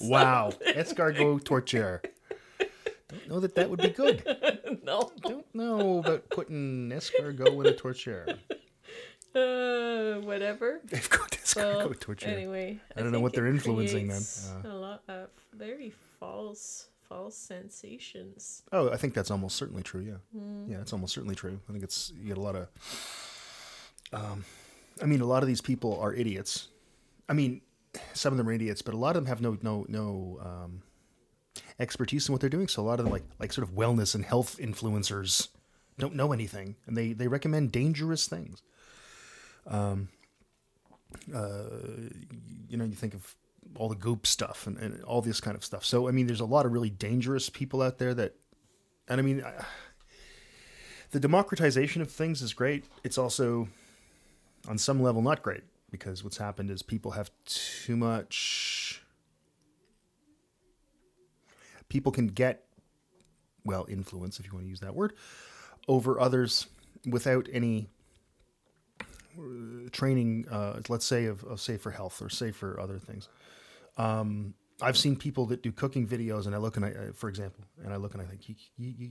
Wow, 0.01 0.53
escargot 0.67 1.45
torture. 1.45 2.03
Don't 3.15 3.29
know 3.29 3.41
that 3.41 3.55
that 3.55 3.71
would 3.71 3.81
be 3.81 3.89
good. 3.91 4.23
no. 4.85 5.11
Don't 5.23 5.47
know 5.55 5.99
about 5.99 6.29
putting 6.31 6.91
escargot 6.91 7.49
in 7.61 7.67
a 7.67 7.73
torture. 7.75 8.27
Uh, 9.35 10.21
whatever. 10.21 10.79
They've 10.85 11.11
got 11.11 11.33
escargot 11.33 11.77
Well, 11.77 11.95
torture. 11.99 12.29
anyway, 12.29 12.79
I 12.97 13.01
don't 13.01 13.11
know 13.11 13.19
what 13.19 13.33
they're 13.33 13.49
influencing 13.49 14.07
then. 14.07 14.23
Uh. 14.65 14.69
a 14.69 14.77
lot 14.77 15.03
of 15.09 15.29
very 15.53 15.93
false, 16.21 16.87
false 17.09 17.35
sensations. 17.37 18.63
Oh, 18.71 18.91
I 18.93 18.97
think 18.97 19.13
that's 19.13 19.33
almost 19.33 19.57
certainly 19.57 19.83
true. 19.83 20.03
Yeah, 20.03 20.19
Hmm. 20.39 20.71
yeah, 20.71 20.81
it's 20.81 20.93
almost 20.93 21.15
certainly 21.15 21.35
true. 21.35 21.59
I 21.69 21.73
think 21.73 21.83
it's 21.83 22.13
you 22.17 22.29
get 22.29 22.37
a 22.39 22.41
lot 22.41 22.55
of. 22.55 22.69
Um, 24.13 24.45
I 25.03 25.07
mean, 25.07 25.21
a 25.21 25.27
lot 25.27 25.43
of 25.43 25.49
these 25.49 25.61
people 25.61 25.99
are 25.99 26.15
idiots. 26.15 26.69
I 27.29 27.33
mean, 27.33 27.61
some 28.13 28.33
of 28.33 28.37
them 28.37 28.49
are 28.49 28.53
idiots, 28.53 28.83
but 28.83 28.95
a 28.95 28.99
lot 28.99 29.17
of 29.17 29.25
them 29.25 29.27
have 29.27 29.41
no 29.41 29.59
no 29.63 29.85
no 29.89 30.39
um, 30.45 30.83
expertise 31.79 32.29
in 32.29 32.33
what 32.33 32.41
they're 32.41 32.51
doing. 32.51 32.69
So 32.69 32.83
a 32.83 32.85
lot 32.85 32.99
of 32.99 33.05
them, 33.05 33.13
like 33.13 33.25
like 33.39 33.53
sort 33.53 33.67
of 33.69 33.75
wellness 33.75 34.15
and 34.15 34.25
health 34.25 34.57
influencers, 34.59 35.49
don't 35.99 36.15
know 36.15 36.33
anything, 36.33 36.77
and 36.87 36.97
they 36.97 37.13
they 37.13 37.29
recommend 37.29 37.73
dangerous 37.73 38.27
things. 38.27 38.63
Um, 39.67 40.09
uh, 41.35 41.65
you 42.69 42.77
know, 42.77 42.85
you 42.85 42.95
think 42.95 43.15
of 43.15 43.35
all 43.77 43.89
the 43.89 43.95
goop 43.95 44.27
stuff 44.27 44.67
and, 44.67 44.77
and 44.79 45.03
all 45.05 45.23
this 45.23 45.41
kind 45.41 45.57
of 45.57 45.65
stuff. 45.65 45.85
So 45.85 46.09
I 46.09 46.11
mean, 46.11 46.27
there's 46.27 46.41
a 46.41 46.45
lot 46.45 46.67
of 46.67 46.73
really 46.73 46.91
dangerous 46.91 47.49
people 47.49 47.83
out 47.83 47.99
there 47.99 48.15
that 48.15 48.35
and 49.09 49.21
I 49.21 49.23
mean, 49.23 49.43
I- 49.45 49.65
the 51.11 51.21
democratization 51.21 52.03
of 52.03 52.11
things 52.11 52.43
is 52.43 52.53
great. 52.53 52.87
It's 53.05 53.19
also, 53.19 53.69
on 54.67 54.79
some 54.79 55.01
level, 55.01 55.23
not 55.23 55.43
great 55.45 55.63
because 55.93 56.25
what's 56.25 56.39
happened 56.39 56.73
is 56.73 56.83
people 56.83 57.13
have 57.13 57.31
too 57.45 57.97
much. 57.97 58.74
People 61.95 62.13
can 62.13 62.27
get, 62.27 62.65
well, 63.65 63.87
influence, 63.89 64.41
if 64.41 64.47
you 64.47 64.53
want 64.53 64.67
to 64.67 64.71
use 64.71 64.81
that 64.81 64.97
word, 64.97 65.15
over 65.89 66.21
others 66.21 66.67
without 67.09 67.49
any 67.53 67.89
uh, 69.39 69.89
training, 69.93 70.47
uh, 70.51 70.81
let's 70.89 71.07
say, 71.07 71.27
of, 71.27 71.45
of 71.45 71.61
say 71.61 71.77
for 71.79 71.93
health 71.93 72.21
or 72.21 72.29
safer 72.29 72.81
other 72.81 72.99
things. 72.99 73.29
I've 74.83 74.99
seen 74.99 75.17
people 75.17 75.47
that 75.47 75.63
do 75.63 75.73
cooking 75.73 76.07
videos, 76.07 76.47
and 76.47 76.55
I 76.55 76.59
look 76.59 76.77
and 76.77 76.85
I, 76.85 76.91
uh, 76.91 77.13
for 77.15 77.29
example, 77.29 77.65
and 77.85 77.93
I 77.93 77.97
look 77.97 78.15
and 78.15 78.23
I 78.23 78.27
think, 78.27 78.49
you, 78.49 78.57
you, 78.77 78.95
you, 78.99 79.11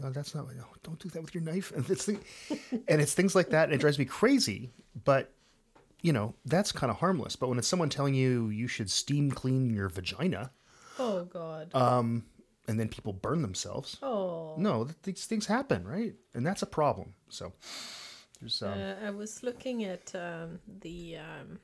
no, 0.00 0.10
that's 0.10 0.34
not, 0.34 0.46
no, 0.56 0.64
don't 0.84 0.98
do 1.00 1.08
that 1.10 1.22
with 1.22 1.34
your 1.34 1.42
knife, 1.42 1.72
and 1.76 1.88
it's, 1.90 2.04
thing- 2.06 2.24
and 2.86 3.00
it's 3.00 3.14
things 3.14 3.34
like 3.34 3.50
that, 3.50 3.64
and 3.64 3.74
it 3.74 3.78
drives 3.80 3.98
me 3.98 4.04
crazy. 4.04 4.70
But 5.04 5.32
you 6.02 6.12
know, 6.12 6.34
that's 6.46 6.72
kind 6.72 6.90
of 6.90 6.98
harmless. 6.98 7.36
But 7.36 7.48
when 7.48 7.58
it's 7.58 7.68
someone 7.68 7.88
telling 7.88 8.14
you 8.14 8.50
you 8.50 8.68
should 8.68 8.88
steam 8.90 9.32
clean 9.32 9.70
your 9.70 9.88
vagina, 9.88 10.52
Oh 10.98 11.24
God. 11.24 11.74
Um, 11.74 12.24
and 12.66 12.78
then 12.78 12.88
people 12.88 13.12
burn 13.12 13.40
themselves, 13.42 13.96
oh. 14.02 14.54
no, 14.58 14.84
th- 14.84 14.96
these 15.02 15.26
things 15.26 15.46
happen, 15.46 15.86
right? 15.86 16.14
And 16.34 16.46
that's 16.46 16.62
a 16.62 16.66
problem. 16.66 17.14
So 17.30 17.52
there's, 18.40 18.62
um, 18.62 18.78
Uh, 18.78 18.94
I 19.06 19.10
was 19.10 19.42
looking 19.42 19.84
at 19.84 20.14
um, 20.14 20.58
the 20.82 21.16
um, 21.16 21.58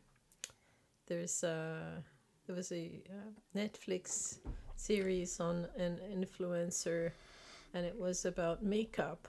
there's 1.06 1.42
a 1.44 2.02
there 2.46 2.56
was 2.56 2.72
a 2.72 3.02
uh, 3.10 3.30
Netflix 3.58 4.38
series 4.76 5.40
on 5.40 5.66
an 5.76 5.98
influencer, 6.14 7.12
and 7.74 7.84
it 7.86 7.98
was 7.98 8.24
about 8.24 8.62
makeup 8.62 9.28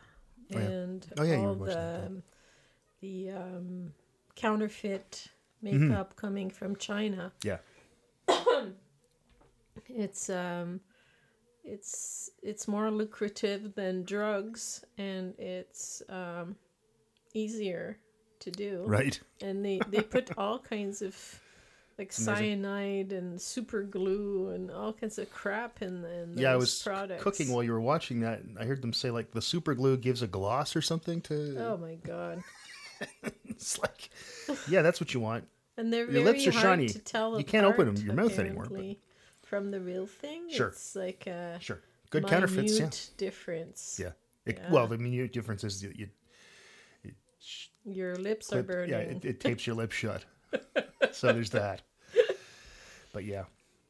Oh, 0.54 0.60
yeah. 0.60 0.66
and 0.66 1.06
Oh, 1.18 1.24
yeah, 1.24 1.38
all 1.38 1.56
the 1.56 2.22
the 3.02 3.32
um, 3.32 3.94
counterfeit 4.36 5.28
Mm-hmm. 5.64 5.90
makeup 5.90 6.16
coming 6.16 6.50
from 6.52 6.76
China. 6.76 7.32
yeah, 7.44 7.58
It's 9.90 10.30
um, 10.30 10.80
it's 11.64 12.30
it's 12.44 12.68
more 12.68 12.92
lucrative 12.92 13.74
than 13.76 14.04
drugs, 14.04 14.84
and 14.98 15.34
it's 15.40 16.02
um, 16.10 16.56
easier 17.34 17.98
to 18.40 18.52
do 18.52 18.84
right. 18.86 19.20
and 19.42 19.64
they 19.66 19.80
they 19.90 20.02
put 20.02 20.38
all 20.38 20.60
kinds 20.60 21.02
of 21.02 21.16
like 21.98 22.12
cyanide 22.12 23.14
and 23.14 23.42
super 23.42 23.82
glue 23.84 24.50
and 24.50 24.70
all 24.70 24.92
kinds 24.92 25.18
of 25.18 25.32
crap 25.32 25.82
in 25.82 26.04
in 26.04 26.38
Yeah, 26.38 26.52
I 26.52 26.58
was 26.58 26.82
products. 26.84 27.24
cooking 27.24 27.52
while 27.52 27.64
you 27.64 27.72
were 27.72 27.80
watching 27.82 28.20
that. 28.20 28.42
and 28.42 28.60
I 28.60 28.66
heard 28.66 28.82
them 28.82 28.92
say 28.92 29.10
like 29.10 29.32
the 29.32 29.42
super 29.42 29.74
glue 29.74 29.96
gives 29.98 30.22
a 30.22 30.28
gloss 30.28 30.76
or 30.76 30.82
something 30.82 31.22
to. 31.22 31.56
Oh 31.58 31.78
my 31.78 31.96
god! 31.96 32.44
It's 33.46 33.80
like, 33.80 34.10
yeah, 34.68 34.82
that's 34.82 35.00
what 35.00 35.14
you 35.14 35.22
want. 35.22 35.46
And 35.78 35.92
they're 35.92 36.04
Your 36.04 36.24
very 36.24 36.26
lips 36.26 36.48
are 36.48 36.52
hard 36.52 36.64
shiny. 36.64 36.88
to 36.90 37.00
tell. 37.00 37.38
You 37.40 37.46
can't 37.46 37.66
open 37.66 37.88
apart, 37.88 38.04
your 38.04 38.14
mouth 38.14 38.38
anymore, 38.38 38.64
but- 38.64 38.72
apparently, 38.74 39.00
From 39.46 39.72
the 39.72 39.80
real 39.80 40.08
thing, 40.08 40.50
Sure. 40.50 40.68
it's 40.70 40.96
like 40.96 41.28
a 41.28 41.58
Sure, 41.62 41.80
good 42.10 42.28
counterfeits. 42.28 42.74
Yeah, 42.74 42.80
minute 42.86 43.10
difference. 43.18 44.00
yeah. 44.02 44.12
It, 44.46 44.58
Yeah. 44.60 44.72
Well, 44.72 44.88
the 44.88 44.98
minute 44.98 45.32
difference 45.34 45.64
is 45.64 45.82
that 45.82 45.96
you 45.96 46.10
Your 47.86 48.16
lips 48.16 48.52
are 48.52 48.64
clip, 48.64 48.68
burning. 48.68 48.90
yeah, 48.90 48.98
it, 49.00 49.24
it 49.26 49.40
tapes 49.40 49.68
your 49.68 49.76
lips 49.76 49.96
shut. 49.96 50.26
so 51.12 51.32
there's 51.32 51.52
that. 51.52 51.84
But 53.14 53.24
yeah, 53.26 53.44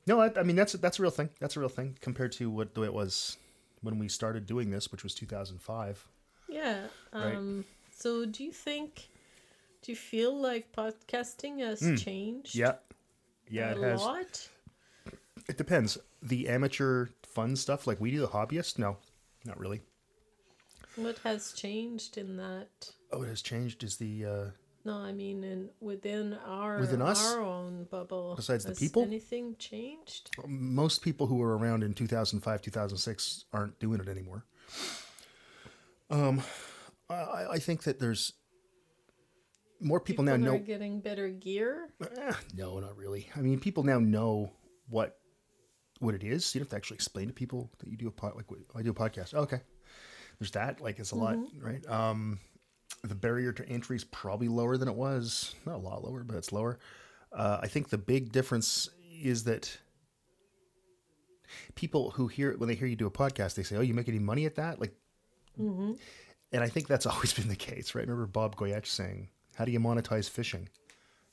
no, 0.05 0.19
I, 0.21 0.31
I 0.37 0.43
mean 0.43 0.55
that's 0.57 0.73
that's 0.73 0.99
a 0.99 1.01
real 1.01 1.11
thing. 1.11 1.29
That's 1.39 1.55
a 1.55 1.59
real 1.61 1.69
thing 1.69 1.97
compared 2.01 2.31
to 2.33 2.49
what 2.49 2.73
the 2.75 2.81
way 2.81 2.87
it 2.87 2.93
was 2.93 3.37
when 3.81 3.97
we 3.97 4.07
started 4.09 4.45
doing 4.45 4.69
this, 4.71 4.91
which 4.91 5.03
was 5.03 5.15
2005. 5.15 6.07
Yeah. 6.49 6.87
Right. 7.13 7.35
Um, 7.35 7.65
So, 7.91 8.25
do 8.25 8.43
you 8.43 8.51
think? 8.51 9.07
Do 9.81 9.91
you 9.91 9.95
feel 9.95 10.35
like 10.37 10.71
podcasting 10.73 11.59
has 11.59 11.79
changed? 12.01 12.53
Hmm. 12.53 12.59
Yeah, 12.59 12.73
yeah, 13.49 13.73
a 13.73 13.77
it 13.77 13.83
has. 13.83 14.01
lot. 14.01 14.49
It 15.47 15.57
depends. 15.57 15.97
The 16.21 16.47
amateur 16.47 17.07
fun 17.27 17.55
stuff, 17.55 17.85
like 17.87 17.99
we 18.01 18.11
do, 18.11 18.19
the 18.19 18.27
hobbyist, 18.27 18.79
no, 18.79 18.97
not 19.45 19.59
really. 19.59 19.81
What 20.95 21.17
has 21.19 21.51
changed 21.53 22.17
in 22.17 22.37
that? 22.37 22.89
Oh, 23.11 23.21
it 23.23 23.27
has 23.27 23.41
changed. 23.41 23.83
Is 23.83 23.97
the 23.97 24.25
uh, 24.25 24.45
No, 24.85 24.93
I 24.97 25.11
mean, 25.11 25.43
in 25.43 25.69
within 25.81 26.33
our 26.45 26.79
Within 26.79 27.01
us? 27.01 27.33
our 27.33 27.41
own 27.41 27.85
bubble. 27.91 28.33
Besides 28.35 28.63
the 28.63 28.71
has 28.71 28.79
people? 28.79 29.03
anything 29.03 29.55
changed? 29.59 30.31
most 30.47 31.01
people 31.01 31.27
who 31.27 31.35
were 31.35 31.57
around 31.57 31.83
in 31.83 31.93
2005 31.93 32.61
2006 32.61 33.45
aren't 33.53 33.77
doing 33.79 33.99
it 33.99 34.07
anymore 34.07 34.45
um 36.09 36.41
i, 37.09 37.45
I 37.53 37.59
think 37.59 37.83
that 37.83 37.99
there's 37.99 38.33
more 39.81 39.99
people, 39.99 40.23
now 40.23 40.33
are 40.33 40.37
know 40.37 40.57
getting 40.59 40.99
better 41.01 41.29
gear. 41.29 41.89
Eh, 42.17 42.33
no 42.55 42.79
not 42.79 42.95
really 42.97 43.27
i 43.35 43.41
mean 43.41 43.59
people 43.59 43.83
now 43.83 43.99
know 43.99 44.51
what 44.89 45.17
what 45.99 46.13
it 46.15 46.23
is 46.23 46.53
you 46.53 46.59
don't 46.59 46.65
have 46.65 46.69
to 46.71 46.75
actually 46.75 46.95
explain 46.95 47.27
to 47.27 47.33
people 47.33 47.71
that 47.79 47.89
you 47.89 47.95
do 47.97 48.07
a 48.07 48.11
pod 48.11 48.35
like 48.35 48.45
i 48.75 48.81
do 48.81 48.91
a 48.91 48.93
podcast. 48.93 49.33
Oh, 49.33 49.41
okay. 49.41 49.61
There's 50.39 50.51
that 50.51 50.81
like 50.81 50.99
it's 50.99 51.11
a 51.11 51.15
lot 51.15 51.37
right? 51.61 51.85
Um 51.87 52.39
the 53.03 53.15
barrier 53.15 53.51
to 53.53 53.67
entry 53.69 53.95
is 53.95 54.03
probably 54.03 54.47
lower 54.47 54.77
than 54.77 54.87
it 54.87 54.95
was. 54.95 55.55
Not 55.65 55.75
a 55.75 55.77
lot 55.77 56.03
lower 56.03 56.23
but 56.23 56.35
it's 56.35 56.51
lower. 56.51 56.79
Uh, 57.31 57.59
i 57.61 57.67
think 57.67 57.89
the 57.89 57.97
big 57.97 58.31
difference 58.31 58.89
is 59.21 59.43
that 59.45 59.77
people 61.75 62.11
who 62.11 62.27
hear 62.27 62.55
when 62.57 62.67
they 62.67 62.75
hear 62.75 62.87
you 62.87 62.95
do 62.95 63.07
a 63.07 63.11
podcast 63.11 63.55
they 63.55 63.63
say 63.63 63.75
oh 63.77 63.81
you 63.81 63.93
make 63.93 64.07
any 64.09 64.19
money 64.19 64.45
at 64.45 64.55
that? 64.55 64.79
Like 64.79 64.93
and 65.57 65.97
i 66.63 66.67
think 66.67 66.87
that's 66.87 67.05
always 67.13 67.33
been 67.33 67.47
the 67.47 67.55
case 67.55 67.95
right? 67.95 68.01
Remember 68.05 68.25
bob 68.27 68.55
goyetche 68.57 68.87
saying 68.87 69.29
how 69.55 69.63
do 69.63 69.71
you 69.71 69.79
monetize 69.79 70.29
fishing? 70.29 70.67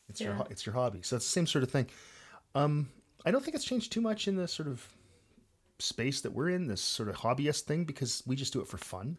It's 0.09 0.21
your 0.21 0.31
Yeah. 0.33 0.37
ho- 0.39 0.47
it's 0.51 0.65
your 0.65 0.75
hobby. 0.75 1.01
So 1.03 1.17
it's 1.17 1.25
the 1.27 1.33
same 1.33 1.47
sort 1.49 1.65
of 1.65 1.71
thing. 1.71 1.87
Um 2.55 2.89
i 3.25 3.31
don't 3.31 3.45
think 3.45 3.55
it's 3.55 3.65
changed 3.65 3.93
too 3.93 4.01
much 4.01 4.29
in 4.29 4.37
the 4.37 4.47
sort 4.49 4.69
of 4.69 4.87
space 5.79 6.21
that 6.21 6.33
we're 6.33 6.49
in 6.51 6.67
this 6.67 6.81
sort 6.81 7.09
of 7.09 7.17
hobbyist 7.17 7.63
thing 7.63 7.85
because 7.85 8.23
we 8.27 8.37
just 8.37 8.53
do 8.53 8.61
it 8.61 8.69
for 8.69 8.79
fun 8.79 9.19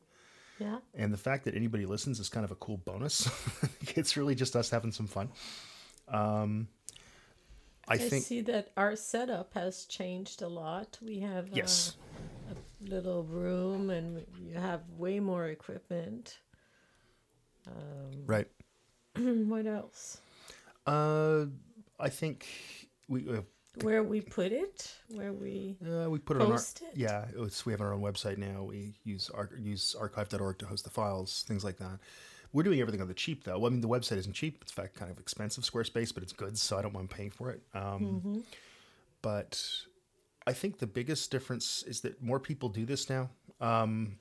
Yeah. 0.59 0.77
and 0.95 1.11
the 1.13 1.17
fact 1.17 1.43
that 1.45 1.55
anybody 1.55 1.85
listens 1.85 2.19
is 2.19 2.29
kind 2.29 2.45
of 2.45 2.51
a 2.51 2.55
cool 2.55 2.77
bonus 2.77 3.29
it's 3.95 4.15
really 4.15 4.35
just 4.35 4.55
us 4.55 4.69
having 4.69 4.91
some 4.91 5.07
fun 5.07 5.29
um 6.07 6.67
i 7.87 7.95
I, 7.95 7.97
think 7.97 8.23
see 8.23 8.41
that 8.41 8.71
our 8.77 8.95
setup 8.95 9.53
has 9.55 9.85
changed 9.85 10.41
a 10.41 10.47
lot. 10.47 10.97
We 11.01 11.19
have 11.19 11.45
uh, 11.47 11.55
yes 11.55 11.97
a 12.49 12.89
little 12.89 13.23
room, 13.23 13.89
and 13.89 14.25
you 14.39 14.55
have 14.55 14.81
way 14.97 15.19
more 15.19 15.47
equipment. 15.47 16.39
Um, 17.67 18.25
right 18.25 18.47
what 19.17 19.65
else? 19.65 20.19
uh 20.87 21.45
i 21.99 22.09
think 22.09 22.45
we 23.07 23.27
uh, 23.29 23.41
Where 23.81 24.03
we 24.03 24.21
put 24.21 24.51
it? 24.51 24.93
Where 25.09 25.33
we? 25.33 25.77
Uh, 25.83 26.09
we 26.09 26.19
put 26.19 26.37
it 26.37 26.43
on 26.43 26.51
our 26.51 26.57
it? 26.57 26.81
yeah. 26.93 27.25
It's, 27.35 27.65
we 27.65 27.73
have 27.73 27.81
our 27.81 27.93
own 27.93 28.01
website 28.01 28.37
now. 28.37 28.63
We 28.63 28.93
use 29.03 29.29
ar- 29.33 29.49
use 29.57 29.95
archive.org 29.99 30.59
to 30.59 30.65
host 30.65 30.83
the 30.83 30.91
files, 30.91 31.43
things 31.47 31.63
like 31.63 31.77
that. 31.77 31.99
We're 32.51 32.61
doing 32.63 32.79
everything 32.79 33.01
on 33.01 33.07
the 33.07 33.15
cheap 33.15 33.43
though. 33.43 33.57
Well, 33.57 33.67
I 33.67 33.69
mean, 33.71 33.81
the 33.81 33.87
website 33.87 34.17
isn't 34.17 34.33
cheap. 34.33 34.59
It's 34.61 34.71
in 34.71 34.83
fact 34.83 34.95
kind 34.95 35.09
of 35.09 35.17
expensive, 35.17 35.63
Squarespace, 35.63 36.13
but 36.13 36.21
it's 36.21 36.33
good, 36.33 36.55
so 36.57 36.77
I 36.77 36.83
don't 36.83 36.93
mind 36.93 37.09
paying 37.09 37.31
for 37.31 37.49
it. 37.49 37.63
Um, 37.73 38.43
But 39.23 39.59
I 40.45 40.53
think 40.53 40.77
the 40.77 40.87
biggest 40.87 41.31
difference 41.31 41.83
is 41.87 42.01
that 42.01 42.21
more 42.21 42.39
people 42.39 42.69
do 42.69 42.85
this 42.85 43.09
now. 43.09 43.29
Um, 43.59 44.19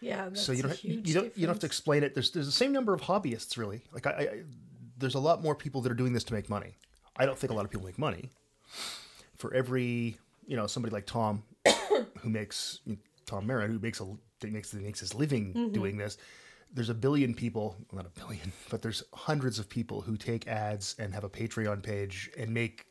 Yeah, 0.00 0.28
that's 0.28 0.42
so 0.42 0.52
you 0.52 0.62
don't 0.62 0.84
you, 0.84 0.92
huge 0.94 1.08
you 1.08 1.14
don't 1.14 1.36
you 1.36 1.46
don't 1.46 1.54
have 1.54 1.60
to 1.60 1.66
explain 1.66 2.04
it. 2.04 2.14
There's 2.14 2.30
there's 2.30 2.46
the 2.46 2.52
same 2.52 2.72
number 2.72 2.94
of 2.94 3.00
hobbyists 3.00 3.56
really. 3.56 3.82
Like 3.92 4.06
I, 4.06 4.10
I 4.10 4.42
there's 4.96 5.16
a 5.16 5.20
lot 5.20 5.42
more 5.42 5.56
people 5.56 5.80
that 5.80 5.90
are 5.90 5.96
doing 5.96 6.12
this 6.12 6.24
to 6.24 6.34
make 6.34 6.48
money. 6.48 6.76
I 7.16 7.26
don't 7.26 7.36
think 7.36 7.50
a 7.50 7.54
lot 7.54 7.64
of 7.64 7.70
people 7.72 7.86
make 7.86 7.98
money. 7.98 8.30
For 9.36 9.52
every 9.54 10.16
you 10.46 10.56
know 10.56 10.66
somebody 10.66 10.92
like 10.92 11.06
Tom, 11.06 11.42
who 12.18 12.28
makes 12.28 12.80
Tom 13.26 13.46
Merritt, 13.46 13.70
who 13.70 13.78
makes 13.78 14.00
a 14.00 14.06
makes 14.46 14.70
that 14.70 14.82
makes 14.82 15.00
his 15.00 15.14
living 15.14 15.54
Mm-hmm. 15.54 15.72
doing 15.72 15.96
this. 15.96 16.16
There's 16.72 16.88
a 16.88 16.94
billion 16.94 17.34
people, 17.34 17.76
not 17.92 18.06
a 18.06 18.10
billion, 18.20 18.52
but 18.70 18.80
there's 18.82 19.02
hundreds 19.12 19.58
of 19.58 19.68
people 19.68 20.02
who 20.02 20.16
take 20.16 20.46
ads 20.46 20.94
and 20.98 21.12
have 21.14 21.24
a 21.24 21.28
Patreon 21.28 21.82
page 21.82 22.30
and 22.38 22.52
make 22.54 22.86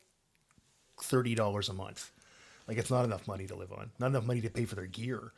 thirty 1.00 1.34
dollars 1.34 1.68
a 1.68 1.72
month. 1.72 2.10
Like 2.68 2.76
it's 2.78 2.90
not 2.90 3.04
enough 3.04 3.26
money 3.26 3.46
to 3.46 3.54
live 3.56 3.72
on, 3.72 3.90
not 3.98 4.08
enough 4.08 4.26
money 4.26 4.40
to 4.42 4.50
pay 4.50 4.64
for 4.64 4.74
their 4.76 4.86
gear. 4.86 5.32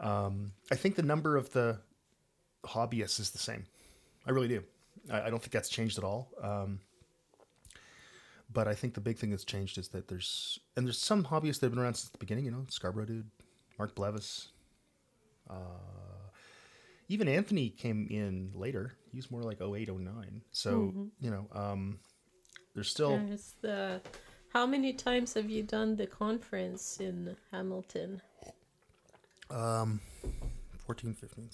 Um, 0.00 0.52
I 0.72 0.76
think 0.76 0.94
the 0.96 1.02
number 1.02 1.36
of 1.36 1.52
the 1.52 1.78
hobbyists 2.64 3.20
is 3.20 3.30
the 3.30 3.38
same. 3.38 3.64
I 4.26 4.30
really 4.30 4.48
do. 4.48 4.62
I, 5.10 5.22
I 5.22 5.30
don't 5.30 5.40
think 5.40 5.52
that's 5.52 5.68
changed 5.68 5.98
at 5.98 6.04
all. 6.04 6.30
Um, 6.42 6.80
but 8.52 8.66
I 8.66 8.74
think 8.74 8.94
the 8.94 9.00
big 9.00 9.18
thing 9.18 9.30
that's 9.30 9.44
changed 9.44 9.78
is 9.78 9.88
that 9.88 10.08
there's 10.08 10.58
and 10.76 10.86
there's 10.86 10.98
some 10.98 11.24
hobbyists 11.24 11.60
that 11.60 11.66
have 11.66 11.72
been 11.72 11.82
around 11.82 11.94
since 11.94 12.10
the 12.10 12.18
beginning. 12.18 12.44
You 12.44 12.50
know, 12.50 12.64
Scarborough 12.68 13.04
dude, 13.04 13.30
Mark 13.78 13.94
Blevis, 13.94 14.48
uh, 15.50 15.54
even 17.08 17.28
Anthony 17.28 17.70
came 17.70 18.06
in 18.10 18.52
later. 18.54 18.94
He 19.10 19.16
was 19.18 19.30
more 19.30 19.42
like 19.42 19.60
08, 19.60 19.88
09. 19.88 20.42
So 20.52 21.10
you 21.20 21.30
know, 21.30 21.46
um, 21.52 21.98
there's 22.74 22.90
still 22.90 23.18
There's 23.18 23.54
the. 23.60 24.00
How 24.52 24.64
many 24.64 24.94
times 24.94 25.34
have 25.34 25.50
you 25.50 25.62
done 25.62 25.94
the 25.94 26.06
conference 26.06 27.00
in 27.00 27.36
Hamilton? 27.52 28.22
14, 30.86 31.14
15, 31.14 31.50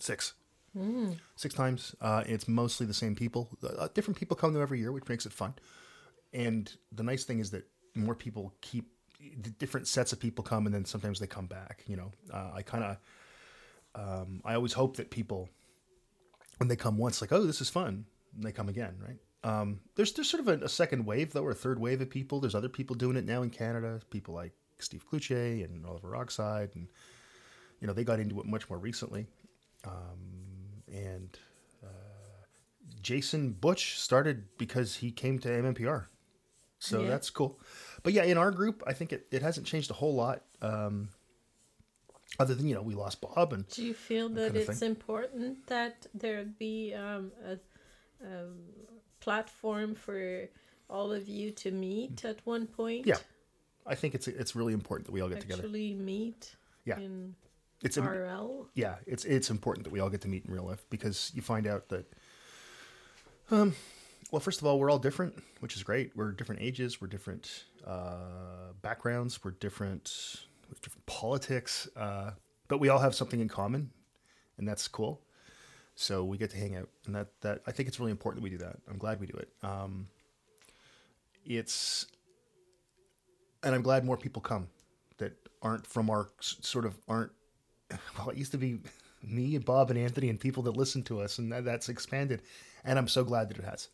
16, 0.00 0.36
six. 0.74 1.20
Six 1.36 1.54
times. 1.54 1.94
Uh, 2.00 2.22
it's 2.26 2.48
mostly 2.48 2.86
the 2.86 2.94
same 2.94 3.14
people. 3.14 3.48
Uh, 3.62 3.88
different 3.94 4.18
people 4.18 4.36
come 4.36 4.52
to 4.54 4.60
every 4.60 4.78
year, 4.78 4.92
which 4.92 5.08
makes 5.08 5.26
it 5.26 5.32
fun. 5.32 5.54
And 6.32 6.70
the 6.92 7.02
nice 7.02 7.24
thing 7.24 7.38
is 7.38 7.50
that 7.52 7.66
more 7.94 8.14
people 8.14 8.54
keep 8.60 8.90
different 9.58 9.88
sets 9.88 10.12
of 10.12 10.20
people 10.20 10.44
come, 10.44 10.66
and 10.66 10.74
then 10.74 10.84
sometimes 10.84 11.18
they 11.18 11.26
come 11.26 11.46
back. 11.46 11.84
You 11.86 11.96
know, 11.96 12.12
uh, 12.32 12.50
I 12.54 12.62
kind 12.62 12.84
of, 12.84 12.96
um, 13.94 14.42
I 14.44 14.54
always 14.54 14.72
hope 14.72 14.96
that 14.96 15.10
people, 15.10 15.48
when 16.58 16.68
they 16.68 16.76
come 16.76 16.98
once, 16.98 17.20
like, 17.20 17.32
oh, 17.32 17.44
this 17.44 17.60
is 17.60 17.70
fun, 17.70 18.04
and 18.34 18.44
they 18.44 18.52
come 18.52 18.68
again, 18.68 18.96
right? 19.04 19.18
Um, 19.44 19.80
there's 19.94 20.12
there's 20.12 20.28
sort 20.28 20.46
of 20.46 20.48
a, 20.48 20.64
a 20.64 20.68
second 20.68 21.06
wave 21.06 21.32
though, 21.32 21.44
or 21.44 21.52
a 21.52 21.54
third 21.54 21.78
wave 21.78 22.00
of 22.00 22.10
people. 22.10 22.40
There's 22.40 22.54
other 22.54 22.68
people 22.68 22.96
doing 22.96 23.16
it 23.16 23.24
now 23.24 23.42
in 23.42 23.50
Canada. 23.50 24.00
People 24.10 24.34
like 24.34 24.52
Steve 24.80 25.04
Kluche 25.10 25.64
and 25.64 25.86
Oliver 25.86 26.10
Rockside, 26.10 26.74
and 26.74 26.88
you 27.80 27.86
know 27.86 27.92
they 27.92 28.04
got 28.04 28.20
into 28.20 28.40
it 28.40 28.46
much 28.46 28.68
more 28.68 28.78
recently. 28.78 29.26
Um, 29.84 30.47
and 30.92 31.38
uh, 31.84 31.88
Jason 33.02 33.50
Butch 33.52 33.98
started 33.98 34.44
because 34.58 34.96
he 34.96 35.10
came 35.10 35.38
to 35.40 35.48
MMPR, 35.48 36.06
so 36.78 37.02
Yeah. 37.02 37.08
that's 37.08 37.30
cool. 37.30 37.58
But 38.02 38.12
yeah, 38.12 38.24
in 38.24 38.38
our 38.38 38.50
group, 38.50 38.82
I 38.86 38.92
think 38.92 39.12
it, 39.12 39.26
it 39.30 39.42
hasn't 39.42 39.66
changed 39.66 39.90
a 39.90 39.94
whole 39.94 40.14
lot. 40.14 40.42
Um, 40.62 41.10
other 42.38 42.54
than 42.54 42.68
you 42.68 42.74
know 42.74 42.82
we 42.82 42.94
lost 42.94 43.20
Bob 43.20 43.52
and 43.52 43.66
Do 43.68 43.82
you 43.84 43.94
feel 43.94 44.28
that 44.30 44.50
of 44.50 44.56
it's 44.56 44.82
important 44.82 45.66
that 45.68 46.06
there 46.14 46.44
be 46.44 46.92
um, 46.94 47.32
a, 47.44 47.58
a 48.24 48.44
platform 49.20 49.94
for 49.94 50.48
all 50.90 51.10
of 51.12 51.26
you 51.28 51.50
to 51.52 51.70
meet 51.70 52.24
at 52.24 52.38
one 52.44 52.66
point? 52.66 53.06
yeah, 53.06 53.16
I 53.86 53.94
think 53.94 54.14
it's 54.14 54.28
it's 54.28 54.54
really 54.54 54.74
important 54.74 55.06
that 55.06 55.12
we 55.12 55.20
all 55.22 55.28
get 55.28 55.40
together. 55.40 55.62
Actually 55.62 55.94
meet 55.94 56.54
Yeah. 56.84 56.98
in 56.98 57.34
It's 57.82 57.96
RL. 57.96 58.68
yeah, 58.74 58.96
it's 59.06 59.24
it's 59.24 59.50
important 59.50 59.84
that 59.84 59.92
we 59.92 60.00
all 60.00 60.10
get 60.10 60.20
to 60.22 60.28
meet 60.28 60.44
in 60.44 60.52
real 60.52 60.64
life 60.64 60.84
because 60.90 61.30
you 61.34 61.42
find 61.42 61.66
out 61.66 61.88
that, 61.90 62.12
um, 63.50 63.74
well, 64.32 64.40
first 64.40 64.60
of 64.60 64.66
all, 64.66 64.78
we're 64.80 64.90
all 64.90 64.98
different, 64.98 65.40
which 65.60 65.76
is 65.76 65.82
great. 65.84 66.16
We're 66.16 66.32
different 66.32 66.60
ages, 66.60 67.00
we're 67.00 67.06
different 67.08 67.64
uh, 67.86 68.72
backgrounds, 68.82 69.44
we're 69.44 69.52
different, 69.52 70.12
we 70.68 70.74
have 70.74 70.80
different 70.80 71.06
politics, 71.06 71.88
uh, 71.96 72.32
but 72.66 72.78
we 72.78 72.88
all 72.88 72.98
have 72.98 73.14
something 73.14 73.38
in 73.40 73.48
common, 73.48 73.90
and 74.58 74.66
that's 74.66 74.88
cool. 74.88 75.20
So 75.94 76.24
we 76.24 76.36
get 76.36 76.50
to 76.50 76.56
hang 76.56 76.74
out, 76.76 76.88
and 77.06 77.14
that 77.14 77.28
that 77.42 77.62
I 77.66 77.70
think 77.70 77.88
it's 77.88 78.00
really 78.00 78.12
important 78.12 78.42
that 78.42 78.50
we 78.50 78.56
do 78.56 78.64
that. 78.64 78.76
I'm 78.90 78.98
glad 78.98 79.20
we 79.20 79.26
do 79.28 79.36
it. 79.36 79.48
Um, 79.62 80.08
it's, 81.44 82.06
and 83.62 83.74
I'm 83.74 83.82
glad 83.82 84.04
more 84.04 84.16
people 84.16 84.42
come 84.42 84.68
that 85.18 85.32
aren't 85.62 85.86
from 85.86 86.10
our 86.10 86.28
sort 86.40 86.84
of 86.84 86.98
aren't 87.08 87.32
well, 88.18 88.30
it 88.30 88.36
used 88.36 88.52
to 88.52 88.58
be 88.58 88.78
me 89.22 89.56
and 89.56 89.64
Bob 89.64 89.90
and 89.90 89.98
Anthony 89.98 90.28
and 90.30 90.38
people 90.38 90.62
that 90.64 90.76
listen 90.76 91.02
to 91.04 91.20
us, 91.20 91.38
and 91.38 91.50
that, 91.52 91.64
that's 91.64 91.88
expanded. 91.88 92.42
And 92.84 92.98
I'm 92.98 93.08
so 93.08 93.24
glad 93.24 93.48
that 93.50 93.58
it 93.58 93.64
has. 93.64 93.88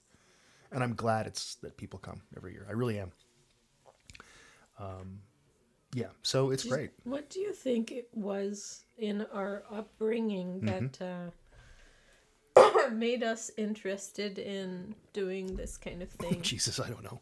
And 0.70 0.83
I'm 0.83 0.94
glad 0.94 1.26
it's 1.26 1.54
that 1.57 1.76
people 1.76 1.98
come 1.98 2.20
every 2.37 2.52
year. 2.52 2.66
I 2.68 2.72
really 2.72 2.98
am. 2.98 3.12
Um, 4.78 5.20
yeah, 5.94 6.09
so 6.22 6.50
it's 6.50 6.64
great. 6.64 6.90
What 7.04 7.30
do 7.30 7.38
you 7.40 7.52
think 7.52 7.92
it 7.92 8.09
was 8.12 8.85
in 8.98 9.24
our 9.33 9.62
upbringing 9.72 10.61
Mm-hmm. 10.62 10.87
that 10.98 11.30
uh, 12.57 12.90
made 12.92 13.22
us 13.22 13.50
interested 13.57 14.38
in 14.38 14.94
doing 15.12 15.54
this 15.57 15.76
kind 15.76 16.02
of 16.02 16.11
thing? 16.11 16.42
Jesus, 16.42 16.80
I 16.80 16.88
don't 16.88 17.04
know. 17.04 17.20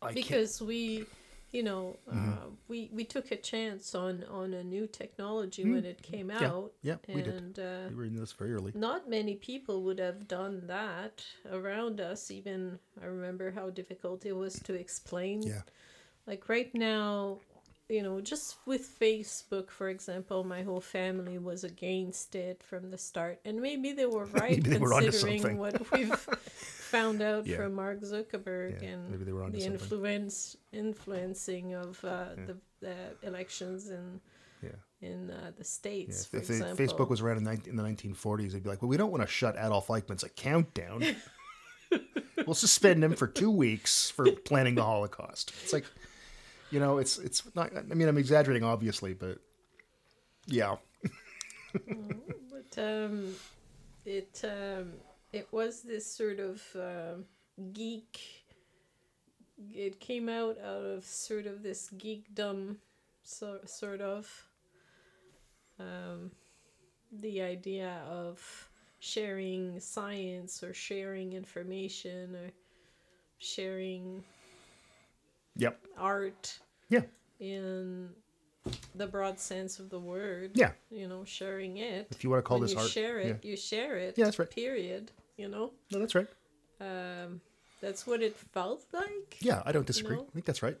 I 0.00 0.06
can't. 0.06 0.14
because 0.16 0.62
we 0.62 1.04
you 1.52 1.62
know 1.62 1.96
Mm-hmm. 2.08 2.32
uh, 2.32 2.46
we 2.68 2.90
we 2.92 3.04
took 3.04 3.30
a 3.30 3.36
chance 3.36 3.94
on 3.94 4.24
on 4.30 4.54
a 4.54 4.62
new 4.64 4.86
technology 4.86 5.64
when 5.64 5.84
it 5.84 6.02
came. 6.02 6.30
Yeah, 6.30 6.48
out 6.50 6.72
yeah, 6.82 6.96
we 7.08 7.22
did. 7.22 7.34
and 7.34 7.58
uh, 7.58 7.88
We 7.90 7.94
were 7.96 8.04
in 8.04 8.16
this 8.16 8.32
very 8.32 8.52
early. 8.52 8.72
not 8.74 9.08
many 9.08 9.34
people 9.36 9.82
would 9.84 9.98
have 9.98 10.26
done 10.28 10.66
that 10.66 11.24
around 11.52 12.00
us 12.00 12.30
even 12.30 12.78
i 13.02 13.06
remember 13.06 13.50
how 13.50 13.70
difficult 13.70 14.26
it 14.26 14.32
was 14.36 14.54
to 14.68 14.74
explain 14.74 15.42
Yeah. 15.42 15.62
like 16.26 16.48
right 16.48 16.72
now 16.74 17.38
you 17.88 18.02
know 18.02 18.20
just 18.20 18.56
with 18.66 18.98
facebook 18.98 19.70
for 19.70 19.88
example 19.88 20.42
my 20.44 20.62
whole 20.62 20.80
family 20.80 21.38
was 21.38 21.62
against 21.64 22.34
it 22.34 22.62
from 22.62 22.90
the 22.90 22.98
start 22.98 23.38
and 23.44 23.60
maybe 23.60 23.92
they 23.92 24.06
were 24.06 24.24
right 24.42 24.62
they 24.62 24.78
considering 24.78 25.38
something. 25.40 25.58
what 25.58 25.92
we've 25.92 26.12
found 26.94 27.22
out 27.22 27.46
Yeah. 27.46 27.56
from 27.56 27.74
mark 27.74 28.00
zuckerberg 28.02 28.82
Yeah, 28.82 28.88
and 28.88 29.10
maybe 29.10 29.24
they 29.24 29.32
were 29.32 29.48
the 29.50 29.60
something. 29.60 29.72
influence 29.72 30.56
influencing 30.72 31.74
of 31.74 32.04
uh, 32.04 32.34
the, 32.46 32.56
the 32.80 32.96
elections 33.22 33.90
in 33.90 34.20
Yeah. 34.62 34.70
in 35.00 35.30
uh, 35.30 35.52
the 35.56 35.58
Yeah, 35.58 35.64
states 35.64 36.22
if, 36.24 36.30
for 36.30 36.36
if 36.38 36.50
example 36.50 36.76
Facebook 36.86 37.08
was 37.10 37.20
around 37.20 37.38
in, 37.38 37.44
19, 37.44 37.70
in 37.70 37.76
the 37.76 37.82
1940s, 37.84 38.52
they'd 38.52 38.62
be 38.62 38.68
like, 38.68 38.82
well, 38.82 38.88
we 38.88 38.96
don't 38.96 39.10
want 39.10 39.22
to 39.22 39.28
shut 39.28 39.54
Adolf 39.56 39.88
Eichmann's 39.88 40.24
account 40.24 40.72
down. 40.74 41.04
we'll 42.46 42.54
suspend 42.54 43.04
him 43.04 43.14
for 43.14 43.26
two 43.26 43.50
weeks 43.50 44.10
for 44.10 44.30
planning 44.32 44.74
the 44.74 44.82
Holocaust. 44.84 45.52
It's 45.62 45.72
like, 45.72 45.84
you 46.70 46.80
know, 46.80 46.98
it's 46.98 47.18
it's 47.18 47.42
not. 47.54 47.70
I 47.76 47.94
mean, 47.94 48.08
I'm 48.08 48.18
exaggerating, 48.18 48.64
obviously, 48.64 49.14
but 49.14 49.38
yeah, 50.46 50.76
But 51.72 52.82
um, 52.82 53.34
it 54.04 54.40
um, 54.44 54.92
it 55.32 55.48
was 55.52 55.82
this 55.82 56.06
sort 56.06 56.38
of 56.40 56.62
um 56.74 57.24
geek. 57.72 58.44
It 59.74 60.00
came 60.00 60.28
out 60.28 60.58
out 60.58 60.84
of 60.84 61.04
sort 61.04 61.46
of 61.46 61.62
this 61.62 61.90
geekdom, 61.96 62.76
so, 63.22 63.58
sort 63.64 64.00
of. 64.00 64.48
Um, 65.78 66.30
the 67.20 67.42
idea 67.42 68.02
of 68.08 68.68
sharing 68.98 69.78
science 69.80 70.62
or 70.62 70.74
sharing 70.74 71.32
information 71.34 72.34
or 72.34 72.50
sharing 73.38 74.24
yep, 75.56 75.80
art 75.98 76.58
yeah, 76.88 77.02
in 77.40 78.08
the 78.94 79.06
broad 79.06 79.38
sense 79.38 79.78
of 79.78 79.90
the 79.90 79.98
word. 79.98 80.50
yeah. 80.54 80.72
You 80.90 81.08
know, 81.08 81.24
sharing 81.24 81.76
it. 81.78 82.08
If 82.10 82.24
you 82.24 82.30
want 82.30 82.44
to 82.44 82.48
call 82.48 82.58
when 82.58 82.66
this 82.66 82.74
you 82.74 82.80
art, 82.80 82.90
share 82.90 83.18
it, 83.20 83.40
yeah. 83.42 83.50
you 83.50 83.56
share 83.56 83.96
it. 83.96 84.16
Yeah, 84.18 84.24
that's 84.24 84.38
right. 84.38 84.50
Period. 84.50 85.12
You 85.36 85.48
know, 85.48 85.72
No, 85.92 85.98
that's 86.00 86.14
right. 86.14 86.26
um, 86.80 87.40
that's 87.80 88.06
what 88.06 88.22
it 88.22 88.36
felt 88.36 88.84
like. 88.92 89.36
Yeah, 89.40 89.62
I 89.66 89.72
don't 89.72 89.86
disagree. 89.86 90.16
know? 90.16 90.26
I 90.28 90.32
think 90.32 90.46
that's 90.46 90.62
right. 90.62 90.76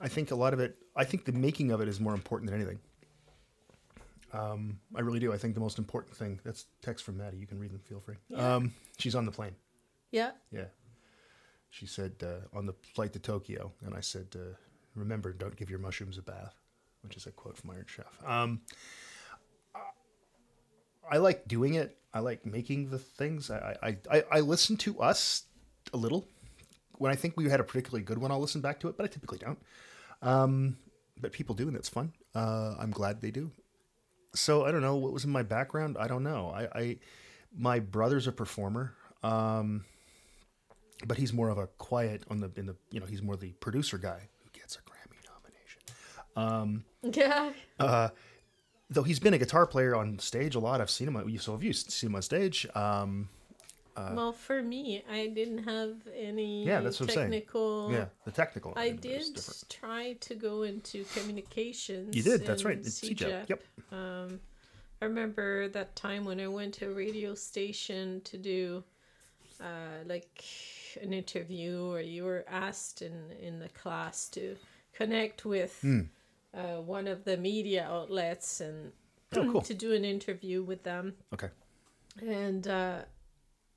I 0.00 0.08
think 0.08 0.32
a 0.32 0.34
lot 0.34 0.52
of 0.52 0.58
it. 0.60 0.76
I 0.96 1.04
think 1.04 1.24
the 1.24 1.32
making 1.32 1.70
of 1.70 1.80
it 1.80 1.88
is 1.88 2.00
more 2.00 2.12
important 2.12 2.50
than 2.50 2.60
anything. 2.60 2.80
Um, 4.32 4.80
I 4.96 5.00
really 5.00 5.20
do. 5.20 5.32
I 5.32 5.36
think 5.38 5.54
the 5.54 5.60
most 5.60 5.78
important 5.78 6.16
thing. 6.16 6.40
That's 6.44 6.66
text 6.82 7.04
from 7.04 7.16
Maddie. 7.18 7.36
You 7.36 7.46
can 7.46 7.58
read 7.60 7.70
them. 7.70 7.78
Feel 7.84 8.00
free. 8.00 8.16
Yeah. 8.28 8.56
Um, 8.56 8.72
she's 8.98 9.14
on 9.14 9.24
the 9.26 9.30
plane. 9.32 9.54
Yeah. 10.10 10.32
Yeah. 10.50 10.64
She 11.74 11.86
said 11.86 12.12
uh, 12.22 12.56
on 12.56 12.66
the 12.66 12.74
flight 12.94 13.12
to 13.14 13.18
Tokyo, 13.18 13.72
and 13.84 13.96
I 13.96 14.00
said, 14.00 14.28
uh, 14.36 14.54
"Remember, 14.94 15.32
don't 15.32 15.56
give 15.56 15.70
your 15.70 15.80
mushrooms 15.80 16.18
a 16.18 16.22
bath," 16.22 16.54
which 17.02 17.16
is 17.16 17.26
a 17.26 17.32
quote 17.32 17.56
from 17.56 17.70
Iron 17.70 17.86
Chef. 17.88 18.06
Um, 18.24 18.60
I 21.10 21.16
like 21.16 21.48
doing 21.48 21.74
it. 21.74 21.98
I 22.12 22.20
like 22.20 22.46
making 22.46 22.90
the 22.90 22.98
things. 23.00 23.50
I 23.50 23.76
I, 23.82 23.96
I, 24.08 24.24
I 24.30 24.40
listen 24.40 24.76
to 24.78 25.00
us 25.00 25.46
a 25.92 25.96
little. 25.96 26.28
When 26.98 27.10
I 27.10 27.16
think 27.16 27.36
we 27.36 27.50
had 27.50 27.58
a 27.58 27.64
particularly 27.64 28.04
good 28.04 28.18
one, 28.18 28.30
I'll 28.30 28.40
listen 28.40 28.60
back 28.60 28.78
to 28.80 28.88
it, 28.88 28.96
but 28.96 29.02
I 29.02 29.08
typically 29.08 29.38
don't. 29.38 29.58
Um, 30.22 30.76
but 31.20 31.32
people 31.32 31.56
do, 31.56 31.66
and 31.66 31.76
it's 31.76 31.88
fun. 31.88 32.12
Uh, 32.36 32.76
I'm 32.78 32.92
glad 32.92 33.20
they 33.20 33.32
do. 33.32 33.50
So 34.36 34.64
I 34.64 34.70
don't 34.70 34.80
know 34.80 34.94
what 34.94 35.12
was 35.12 35.24
in 35.24 35.30
my 35.30 35.42
background. 35.42 35.96
I 35.98 36.06
don't 36.06 36.22
know. 36.22 36.52
I, 36.54 36.78
I 36.78 36.96
my 37.52 37.80
brother's 37.80 38.28
a 38.28 38.32
performer, 38.32 38.94
um, 39.24 39.84
but 41.06 41.16
he's 41.18 41.32
more 41.32 41.48
of 41.50 41.58
a 41.58 41.66
quiet 41.78 42.24
on 42.30 42.40
the 42.40 42.50
in 42.56 42.66
the 42.66 42.76
you 42.90 43.00
know 43.00 43.06
he's 43.06 43.22
more 43.22 43.36
the 43.36 43.52
producer 43.60 43.98
guy 43.98 44.28
who 44.42 44.50
gets 44.58 44.76
a 44.76 44.80
Grammy 44.80 45.18
nomination. 45.28 45.82
Um, 46.36 46.84
Yeah. 47.02 47.52
Uh, 47.78 48.08
though 48.90 49.02
he's 49.02 49.18
been 49.20 49.34
a 49.34 49.38
guitar 49.38 49.66
player 49.66 49.94
on 49.94 50.18
stage 50.18 50.54
a 50.54 50.60
lot. 50.60 50.80
I've 50.80 50.90
seen 50.90 51.08
him. 51.08 51.16
on- 51.16 51.38
So 51.38 51.52
have 51.52 51.62
you 51.62 51.72
seen 51.72 52.10
him 52.10 52.16
on 52.16 52.22
stage? 52.22 52.66
Um, 52.74 53.28
well, 53.96 54.32
for 54.32 54.60
me, 54.60 55.04
I 55.08 55.28
didn't 55.28 55.58
have 55.64 55.94
any 56.16 56.66
Yeah, 56.66 56.80
that's 56.80 56.98
what 56.98 57.10
I'm 57.10 57.14
saying. 57.14 57.30
technical. 57.30 57.92
yeah, 57.92 58.06
the 58.24 58.32
technical. 58.32 58.72
I 58.76 58.88
end 58.88 58.98
of 58.98 59.04
it 59.04 59.08
is 59.20 59.30
did 59.30 59.70
try 59.70 60.14
to 60.14 60.34
go 60.34 60.62
into 60.62 61.04
communications. 61.14 62.14
You 62.16 62.22
did. 62.24 62.44
That's 62.44 62.64
right. 62.64 62.76
It's 62.78 63.00
CJAP. 63.00 63.48
Yep. 63.48 63.62
Um, 63.92 64.40
I 65.00 65.04
remember 65.04 65.68
that 65.68 65.94
time 65.94 66.24
when 66.24 66.40
I 66.40 66.48
went 66.48 66.74
to 66.74 66.90
a 66.90 66.92
radio 66.92 67.34
station 67.36 68.20
to 68.24 68.36
do, 68.36 68.82
uh, 69.60 70.02
like 70.06 70.42
an 70.96 71.12
interview, 71.12 71.84
or 71.90 72.00
you 72.00 72.24
were 72.24 72.44
asked 72.48 73.02
in 73.02 73.30
in 73.40 73.58
the 73.58 73.68
class 73.68 74.28
to 74.30 74.56
connect 74.92 75.44
with 75.44 75.78
Hmm. 75.82 76.02
uh, 76.52 76.80
one 76.80 77.06
of 77.08 77.24
the 77.24 77.36
media 77.36 77.84
outlets 77.84 78.60
and 78.60 78.92
Oh, 79.36 79.50
cool. 79.50 79.62
to 79.62 79.74
do 79.74 79.92
an 79.92 80.04
interview 80.04 80.62
with 80.62 80.84
them 80.84 81.14
Okay. 81.32 81.48
and 82.22 82.68
uh, 82.68 83.02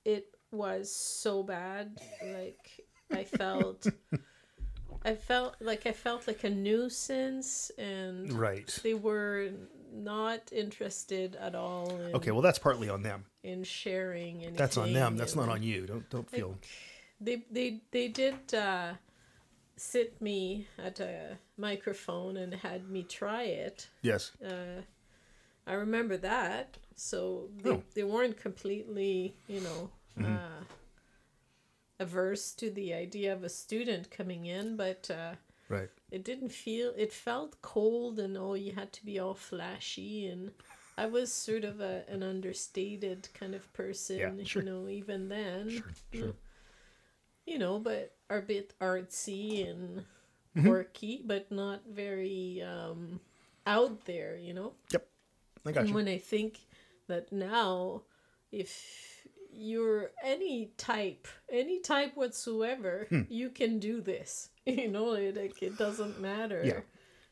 it 0.06 0.36
was 0.52 0.92
so 0.92 1.42
bad. 1.42 2.00
Like 2.24 2.86
I 3.12 3.24
felt, 3.24 3.88
I 5.04 5.16
felt 5.16 5.56
like 5.60 5.86
I 5.88 5.94
felt 5.94 6.28
like 6.28 6.44
a 6.44 6.50
nuisance, 6.50 7.72
and 7.78 8.32
Right. 8.34 8.68
they 8.84 8.94
were 8.94 9.50
not 9.92 10.52
interested 10.54 11.36
at 11.38 11.56
all 11.56 12.00
in, 12.02 12.16
Okay. 12.16 12.32
Well, 12.32 12.42
that's 12.42 12.60
partly 12.60 12.90
on 12.90 13.02
them. 13.02 13.26
in 13.44 13.64
sharing 13.64 14.38
anything. 14.38 14.56
That's 14.56 14.78
on 14.78 14.94
them. 14.94 15.18
That's 15.18 15.36
not 15.36 15.50
on 15.50 15.64
you. 15.64 15.86
Don't 15.88 16.08
don't 16.10 16.30
feel. 16.30 16.58
They 17.20 17.44
they 17.52 17.82
they 17.92 18.08
did 18.10 18.54
uh, 18.54 18.94
sit 19.76 20.22
me 20.22 20.68
at 20.78 21.00
a 21.00 21.38
microphone 21.58 22.38
and 22.38 22.54
had 22.54 22.90
me 22.90 23.04
try 23.04 23.44
it. 23.44 23.88
Yes. 24.02 24.32
uh, 24.46 24.82
I 25.66 25.74
remember 25.74 26.18
that. 26.18 26.78
So 26.96 27.50
they, 27.62 27.72
Oh. 27.72 27.84
they 27.94 28.04
weren't 28.04 28.38
completely, 28.38 29.36
you 29.48 29.62
know, 29.62 29.90
uh, 30.26 30.64
averse 32.00 32.54
to 32.54 32.70
the 32.72 32.94
idea 32.94 33.34
of 33.34 33.44
a 33.44 33.50
student 33.50 34.10
coming 34.12 34.46
in, 34.46 34.76
but 34.78 35.10
uh, 35.12 35.36
Right. 35.70 35.90
it 36.12 36.24
didn't 36.24 36.50
feel. 36.54 36.94
It 36.96 37.12
felt 37.12 37.62
cold, 37.62 38.20
and 38.20 38.38
oh, 38.38 38.54
you 38.54 38.72
had 38.74 38.94
to 38.94 39.06
be 39.06 39.20
all 39.20 39.34
flashy, 39.34 40.28
and 40.28 40.52
I 40.98 41.08
was 41.08 41.32
sort 41.34 41.64
of 41.66 41.82
a, 41.82 42.04
an 42.08 42.24
understated 42.24 43.28
kind 43.34 43.54
of 43.54 43.72
person, 43.74 44.20
Yeah, 44.20 44.44
sure. 44.46 44.62
you 44.64 44.70
know, 44.70 44.88
even 44.88 45.28
then. 45.30 45.70
Sure. 45.70 45.92
Sure. 46.14 46.34
You 47.48 47.58
know, 47.58 47.80
but 47.80 48.14
are 48.30 48.40
a 48.40 48.42
bit 48.44 48.74
artsy 48.80 49.68
and 49.70 50.06
Mm-hmm. 50.56 50.68
quirky, 50.70 51.22
but 51.24 51.52
not 51.52 51.82
very 51.88 52.64
um, 52.64 53.20
out 53.68 54.06
there, 54.06 54.36
you 54.38 54.54
know. 54.56 54.74
Yep. 54.92 55.08
I 55.68 55.72
got 55.72 55.82
And 55.82 55.90
you. 55.90 55.96
when 55.96 56.08
I 56.08 56.18
think 56.18 56.60
that 57.08 57.32
now, 57.32 58.02
if 58.52 59.26
you're 59.54 60.10
any 60.24 60.72
type, 60.78 61.28
any 61.52 61.80
type 61.80 62.18
whatsoever, 62.18 63.06
Hmm. 63.10 63.22
you 63.30 63.50
can 63.50 63.80
do 63.80 64.02
this. 64.02 64.50
You 64.66 64.90
know, 64.90 65.14
it, 65.14 65.38
like 65.38 65.62
it 65.64 65.78
doesn't 65.78 66.20
matter 66.20 66.62
Yeah. 66.66 66.82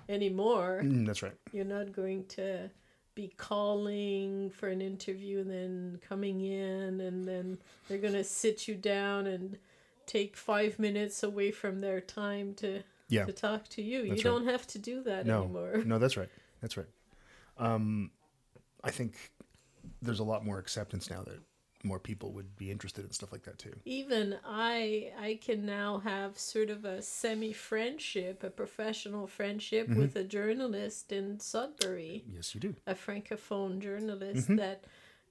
anymore. 0.08 0.82
Mm, 0.84 1.06
that's 1.06 1.22
right. 1.24 1.34
You're 1.52 1.66
not 1.66 1.92
going 1.94 2.26
to 2.38 2.70
be 3.16 3.34
calling 3.38 4.52
for 4.52 4.70
an 4.70 4.82
interview 4.82 5.40
and 5.40 5.50
then 5.50 6.00
coming 6.08 6.42
in 6.42 7.02
and 7.02 7.28
then 7.28 7.58
they're 7.88 7.98
going 7.98 8.14
to 8.14 8.24
sit 8.24 8.68
you 8.68 8.76
down 8.76 9.28
and 9.28 9.58
take 10.06 10.36
five 10.38 10.78
minutes 10.80 11.24
away 11.24 11.52
from 11.52 11.82
their 11.82 12.02
time 12.02 12.54
to 12.56 12.84
Yeah. 13.10 13.26
to 13.26 13.34
talk 13.34 13.68
to 13.70 13.82
you. 13.82 14.00
That's 14.08 14.24
you 14.24 14.30
right. 14.32 14.38
don't 14.38 14.48
have 14.48 14.66
to 14.68 14.80
do 14.80 15.04
that 15.04 15.26
No. 15.26 15.44
anymore. 15.44 15.84
No, 15.86 16.00
that's 16.00 16.18
right. 16.18 16.30
That's 16.62 16.78
right. 16.78 16.88
Um, 17.58 18.12
I 18.84 18.92
think 18.92 19.32
there's 20.02 20.20
a 20.20 20.24
lot 20.24 20.46
more 20.46 20.60
acceptance 20.60 21.10
now 21.10 21.24
that 21.24 21.40
more 21.84 22.00
people 22.00 22.32
would 22.34 22.56
be 22.56 22.72
interested 22.72 23.06
in 23.06 23.12
stuff 23.12 23.32
like 23.32 23.44
that 23.44 23.60
too. 23.60 23.74
even 23.86 24.36
I 24.44 25.12
I 25.20 25.40
can 25.40 25.66
now 25.68 26.00
have 26.00 26.38
sort 26.40 26.72
of 26.72 26.84
a 26.84 27.02
semi 27.02 27.54
friendship, 27.54 28.44
a 28.44 28.50
professional 28.50 29.28
friendship 29.28 29.88
Mm-hmm. 29.88 30.00
with 30.00 30.16
a 30.16 30.24
journalist 30.24 31.12
in 31.12 31.40
Sudbury, 31.40 32.24
Yes, 32.28 32.56
you 32.56 32.60
do. 32.62 32.76
a 32.88 32.96
francophone 32.96 33.80
journalist 33.80 34.44
Mm-hmm. 34.48 34.56
that 34.56 34.86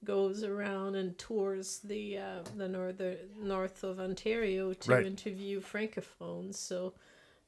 goes 0.05 0.43
around 0.43 0.95
and 0.95 1.17
tours 1.17 1.79
the 1.83 2.17
uh, 2.19 2.43
the 2.55 2.67
northern 2.67 3.17
north 3.41 3.83
of 3.83 3.99
Ontario 3.99 4.73
to 4.73 4.91
Right. 4.91 5.05
interview 5.05 5.61
francophones. 5.61 6.55
So. 6.55 6.93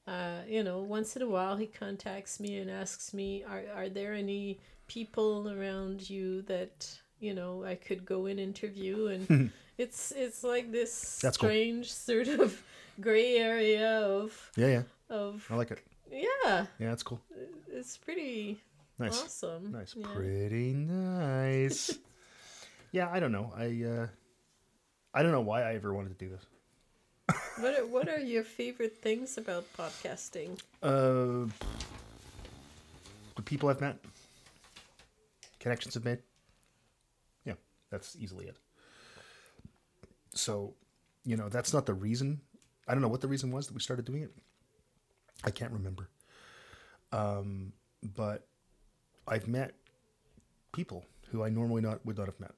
Uh, 0.07 0.39
you 0.47 0.63
know, 0.63 0.79
once 0.79 1.17
in 1.17 1.21
a 1.21 1.27
while 1.27 1.57
he 1.57 1.67
contacts 1.67 2.39
me 2.39 2.55
and 2.59 2.71
asks 2.71 3.13
me, 3.13 3.43
"Are 3.43 3.63
are 3.75 3.89
there 3.89 4.13
any 4.13 4.57
people 4.87 5.49
around 5.51 6.09
you 6.09 6.43
that 6.43 6.87
you 7.19 7.33
know 7.33 7.65
I 7.65 7.75
could 7.75 8.05
go 8.05 8.25
and 8.27 8.39
interview?" 8.39 9.07
And 9.07 9.51
it's 9.77 10.13
it's 10.15 10.45
like 10.45 10.71
this 10.71 11.19
That's 11.21 11.35
cool. 11.35 11.49
strange 11.49 11.91
sort 11.91 12.29
of 12.29 12.63
gray 13.01 13.35
area 13.35 13.99
of 13.99 14.31
Yeah, 14.55 14.67
yeah. 14.67 14.83
of 15.09 15.45
I 15.51 15.55
like 15.55 15.71
it. 15.71 15.83
yeah, 16.09 16.67
Yeah, 16.79 16.89
that's 16.89 17.03
cool. 17.03 17.19
it's 17.67 17.97
pretty 17.97 18.63
Nice. 18.99 19.21
awesome. 19.23 19.73
Nice. 19.73 19.93
Yeah. 19.93 20.07
Pretty 20.15 20.71
nice. 20.73 21.99
yeah, 22.91 23.09
I 23.11 23.19
don't 23.19 23.31
know. 23.31 23.53
I 23.55 23.83
uh 23.83 24.07
I 25.13 25.23
don't 25.23 25.31
know 25.31 25.41
why 25.41 25.63
I 25.63 25.75
ever 25.75 25.93
wanted 25.93 26.17
to 26.17 26.25
do 26.25 26.31
this. 26.31 26.45
What 27.59 27.77
are, 27.77 27.85
what 27.85 28.07
are 28.07 28.19
your 28.19 28.43
favorite 28.43 28.97
things 28.97 29.37
about 29.37 29.65
podcasting? 29.77 30.59
Uh 30.81 31.49
the 33.35 33.41
people 33.43 33.69
I've 33.69 33.81
met. 33.81 33.97
Connections 35.59 35.97
I've 35.97 36.05
made. 36.05 36.19
Yeah, 37.45 37.53
that's 37.89 38.15
easily 38.19 38.45
it. 38.45 38.57
So, 40.33 40.75
you 41.25 41.35
know, 41.35 41.49
that's 41.49 41.73
not 41.73 41.85
the 41.85 41.93
reason. 41.93 42.41
I 42.87 42.93
don't 42.93 43.01
know 43.01 43.07
what 43.07 43.21
the 43.21 43.27
reason 43.27 43.51
was 43.51 43.67
that 43.67 43.73
we 43.73 43.79
started 43.81 44.05
doing 44.05 44.23
it. 44.23 44.31
I 45.43 45.51
can't 45.51 45.71
remember. 45.71 46.09
Um, 47.11 47.73
but 48.15 48.47
I've 49.27 49.47
met 49.47 49.73
people 50.71 51.05
who 51.31 51.43
I 51.43 51.49
normally 51.49 51.81
not 51.81 52.05
would 52.05 52.17
not 52.17 52.27
have 52.27 52.39
met. 52.39 52.51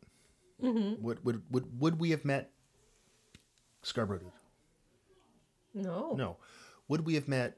Mm-hmm. 0.64 1.02
Would, 1.04 1.24
would 1.26 1.42
would 1.52 1.80
would 1.80 2.00
we 2.00 2.12
have 2.12 2.26
met 2.26 2.52
Scarborough 3.82 4.20
dude? 4.20 4.32
No. 5.74 6.14
No. 6.16 6.38
Would 6.88 7.06
we 7.06 7.16
have 7.16 7.28
met? 7.28 7.58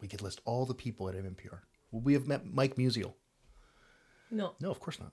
We 0.00 0.08
could 0.08 0.22
list 0.22 0.40
all 0.44 0.64
the 0.64 0.74
people 0.74 1.08
at 1.08 1.16
MMPR. 1.16 1.60
Would 1.90 2.04
we 2.04 2.12
have 2.14 2.26
met 2.26 2.46
Mike 2.46 2.76
Musial? 2.76 3.14
No. 4.30 4.54
No, 4.60 4.70
of 4.70 4.80
course 4.80 4.98
not. 5.00 5.12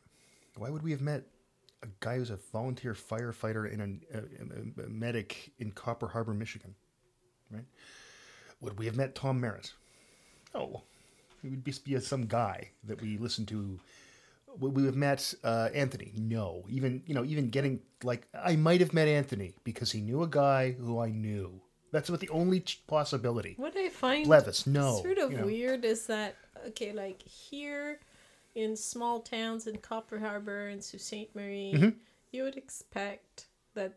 Why 0.58 0.70
would 0.70 0.84
we 0.84 0.92
have 0.92 1.02
met 1.02 1.24
a 1.84 1.88
guy 2.00 2.18
who's 2.18 2.30
a 2.30 2.40
volunteer 2.52 2.94
firefighter 2.94 3.72
and 3.72 4.04
a, 4.14 4.18
a, 4.18 4.86
a 4.86 4.90
medic 4.90 5.52
in 5.60 5.72
Copper 5.72 6.08
Harbor, 6.08 6.34
Michigan? 6.34 6.76
Right? 7.52 7.66
Would 8.62 8.80
we 8.80 8.86
have 8.86 8.96
met 8.96 9.16
Tom 9.16 9.40
Merritt? 9.42 9.74
No. 10.54 10.84
He 11.42 11.50
would 11.50 11.66
just 11.66 11.84
be 11.84 12.00
some 12.00 12.26
guy 12.26 12.70
that 12.86 13.02
we 13.02 13.18
listened 13.18 13.48
to. 13.50 13.80
Would 14.60 14.76
we 14.76 14.86
have 14.86 14.96
met 14.96 15.34
uh, 15.44 15.70
Anthony? 15.74 16.12
No. 16.16 16.66
Even 16.70 17.04
you 17.06 17.14
know, 17.16 17.24
even 17.26 17.50
getting 17.50 17.80
like 18.04 18.28
I 18.34 18.56
might 18.56 18.82
have 18.82 18.94
met 18.94 19.08
Anthony 19.08 19.56
because 19.64 19.92
he 19.92 20.02
knew 20.02 20.24
a 20.24 20.28
guy 20.28 20.72
who 20.72 21.00
I 21.00 21.10
knew. 21.10 21.62
That's 21.92 22.10
about 22.10 22.20
the 22.22 22.30
only 22.30 22.64
possibility. 22.88 23.54
What 23.58 23.76
I 23.78 23.90
find 23.90 24.28
Levis, 24.28 24.68
no. 24.68 24.98
sort 25.02 25.18
of 25.18 25.32
you 25.32 25.38
know. 25.38 25.46
weird 25.46 25.86
is 25.86 26.08
that 26.08 26.36
okay, 26.68 26.92
like 26.92 27.22
here 27.22 28.00
in 28.54 28.76
small 28.76 29.20
towns 29.22 29.68
in 29.68 29.78
Copper 29.78 30.20
Harbor 30.20 30.68
and 30.68 30.84
Sault 30.84 31.02
Ste. 31.02 31.34
Marie, 31.36 31.74
Mm-hmm. 31.76 31.90
you 32.32 32.44
would 32.44 32.58
expect 32.58 33.48
that 33.76 33.94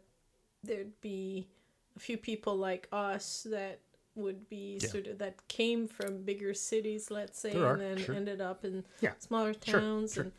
there'd 0.64 1.00
be 1.00 1.48
a 1.96 2.00
few 2.00 2.16
people 2.18 2.56
like 2.56 2.88
us 2.92 3.46
that 3.50 3.78
would 4.14 4.48
be 4.48 4.78
Yeah. 4.82 4.88
sort 4.88 5.06
of 5.06 5.18
that 5.18 5.46
came 5.48 5.86
from 5.88 6.22
bigger 6.22 6.52
cities, 6.54 7.10
let's 7.10 7.38
say, 7.38 7.54
are, 7.56 7.74
and 7.74 7.80
then 7.80 7.98
sure. 7.98 8.14
ended 8.14 8.40
up 8.40 8.64
in 8.64 8.84
Yeah, 9.00 9.12
smaller 9.18 9.54
sure, 9.64 9.80
towns 9.80 10.14
sure. 10.14 10.24
and 10.24 10.32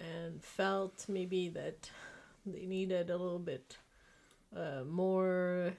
and 0.00 0.42
felt 0.42 1.06
maybe 1.08 1.48
that 1.50 1.90
they 2.46 2.66
needed 2.66 3.10
a 3.10 3.16
little 3.16 3.38
bit 3.38 3.78
uh, 4.56 4.84
more 4.84 5.74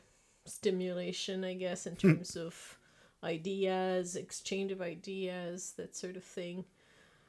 stimulation, 0.45 1.43
I 1.43 1.53
guess, 1.55 1.85
in 1.87 1.95
Hmm. 2.01 2.11
terms 2.11 2.35
of 2.35 2.77
ideas, 3.23 4.15
exchange 4.15 4.71
of 4.71 4.81
ideas, 4.81 5.73
that 5.77 5.95
sort 5.95 6.17
of 6.17 6.23
thing. 6.23 6.65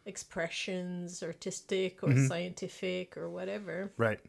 expressions, 0.07 1.22
artistic 1.22 2.03
or 2.03 2.11
Mm-hmm. 2.11 2.27
scientific 2.29 3.16
or 3.16 3.29
whatever. 3.31 3.92
Right. 3.96 4.20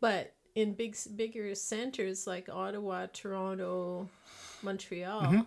But 0.00 0.34
in 0.54 0.74
big 0.74 0.96
bigger 1.16 1.54
centers 1.54 2.26
like 2.26 2.48
Ottawa, 2.48 3.06
Toronto, 3.12 4.08
Montreal, 4.62 5.22
Mm-hmm. 5.22 5.42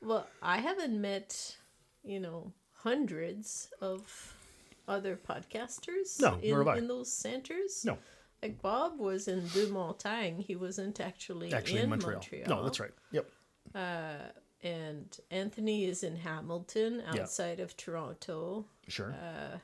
well, 0.00 0.28
I 0.42 0.58
haven't 0.58 1.00
met, 1.00 1.56
you 2.04 2.20
know, 2.20 2.52
hundreds 2.82 3.70
of 3.80 4.37
other 4.88 5.16
podcasters 5.16 6.20
No, 6.20 6.38
in, 6.42 6.50
nor 6.50 6.58
have 6.64 6.68
I. 6.68 6.78
in 6.78 6.88
those 6.88 7.12
centers. 7.12 7.84
No. 7.84 7.98
Like 8.42 8.60
Bob 8.62 8.98
was 8.98 9.28
in 9.28 9.46
Deux-Montagnes. 9.48 10.44
He 10.46 10.56
wasn't 10.56 11.00
actually, 11.00 11.52
Actually, 11.52 11.80
in 11.80 11.90
Montreal. 11.90 12.22
No, 12.46 12.62
that's 12.64 12.80
right. 12.80 12.92
Yep. 13.12 13.26
And 14.62 15.16
Anthony 15.30 15.84
is 15.84 16.02
in 16.02 16.16
Hamilton, 16.16 17.02
Yeah. 17.14 17.22
outside 17.22 17.60
of 17.60 17.76
Toronto. 17.76 18.66
Sure. 18.88 19.12
Uh, 19.12 19.58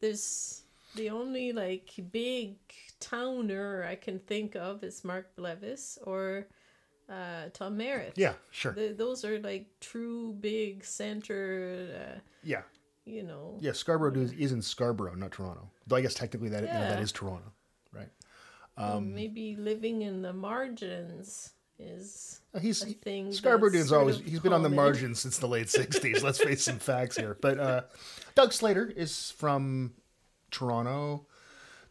There's 0.00 0.62
the 0.94 1.08
only 1.10 1.52
like 1.52 1.90
big 2.12 2.56
towner 3.00 3.84
I 3.84 3.94
can 3.96 4.18
think 4.20 4.54
of 4.56 4.84
is 4.84 5.04
Mark 5.04 5.34
Blevis 5.36 5.98
or 6.04 6.46
uh, 7.08 7.48
Tom 7.54 7.76
Merritt. 7.78 8.14
yeah. 8.16 8.34
Sure. 8.50 8.72
Th 8.72 8.96
those 8.96 9.24
are 9.24 9.38
like 9.38 9.66
true 9.80 10.34
big 10.40 10.84
center, 10.84 11.88
uh, 12.02 12.20
yeah. 12.42 12.62
You 13.06 13.22
know. 13.22 13.56
Yeah. 13.60 13.72
Scarborough 13.72 14.14
is, 14.20 14.32
is 14.32 14.52
in 14.52 14.60
Scarborough, 14.60 15.14
not 15.14 15.32
Toronto. 15.32 15.70
Though 15.86 15.96
I 15.96 16.00
guess 16.02 16.14
technically 16.14 16.48
that 16.50 16.62
you 16.62 16.66
know, 16.68 16.80
that 16.80 16.98
Yeah. 16.98 17.02
is 17.02 17.12
Toronto, 17.12 17.50
right? 17.92 18.08
um, 18.76 19.14
maybe 19.14 19.56
living 19.56 20.02
in 20.02 20.20
the 20.20 20.34
margins 20.34 21.52
is 21.78 22.40
Uh, 22.54 22.58
He's 22.58 22.82
a 22.82 22.86
thing. 22.86 23.32
Scarborough 23.32 23.70
dude's 23.70 23.92
always 23.92 24.18
he's 24.18 24.40
been 24.40 24.52
on 24.52 24.62
the 24.62 24.68
common. 24.68 24.76
margins 24.76 25.18
since 25.20 25.38
the 25.38 25.46
late 25.48 25.66
'60s. 25.68 26.22
Let's 26.22 26.42
face 26.42 26.62
some 26.62 26.78
facts 26.78 27.16
here. 27.16 27.36
But 27.40 27.58
uh, 27.58 27.82
Doug 28.34 28.52
Slater 28.52 28.90
is 28.94 29.30
from 29.32 29.94
Toronto, 30.50 31.26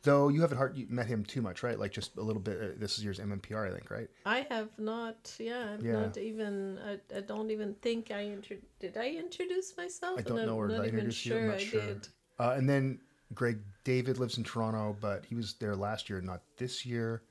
though 0.05 0.29
you 0.29 0.41
haven't 0.41 0.57
heard, 0.57 0.77
you 0.77 0.87
met 0.89 1.07
him 1.07 1.25
too 1.25 1.41
much, 1.41 1.63
right? 1.63 1.77
Like 1.77 1.91
just 1.91 2.15
a 2.17 2.21
little 2.21 2.41
bit. 2.41 2.61
Uh, 2.61 2.67
this 2.77 2.97
is 2.97 3.03
yours 3.03 3.19
MMPR, 3.19 3.67
I 3.67 3.73
think, 3.73 3.91
right? 3.91 4.09
I 4.25 4.45
have 4.49 4.69
not. 4.77 5.35
Yeah, 5.37 5.73
I've 5.73 5.83
Yeah. 5.83 5.93
not 5.93 6.17
even. 6.17 6.79
I, 6.79 7.17
I 7.17 7.21
don't 7.21 7.51
even 7.51 7.75
think 7.81 8.11
I 8.11 8.23
intro. 8.23 8.57
Did 8.79 8.97
I 8.97 9.09
introduce 9.09 9.75
myself? 9.77 10.19
I 10.19 10.21
don't 10.21 10.37
And 10.37 10.47
know, 10.47 10.61
I'm 10.61 10.69
not 10.69 10.81
I 10.81 10.87
even 10.87 10.99
introduce 10.99 11.25
you? 11.25 11.35
I'm 11.35 11.41
sure 11.41 11.51
not 11.51 11.61
I 11.61 11.63
sure. 11.63 11.81
did. 11.81 12.07
Uh, 12.39 12.53
and 12.57 12.69
then 12.69 12.99
Greg 13.33 13.59
David 13.83 14.17
lives 14.17 14.37
in 14.37 14.43
Toronto, 14.43 14.95
but 15.01 15.25
he 15.25 15.35
was 15.35 15.55
there 15.55 15.75
last 15.75 16.09
year, 16.09 16.21
not 16.21 16.41
this 16.57 16.85
year. 16.85 17.23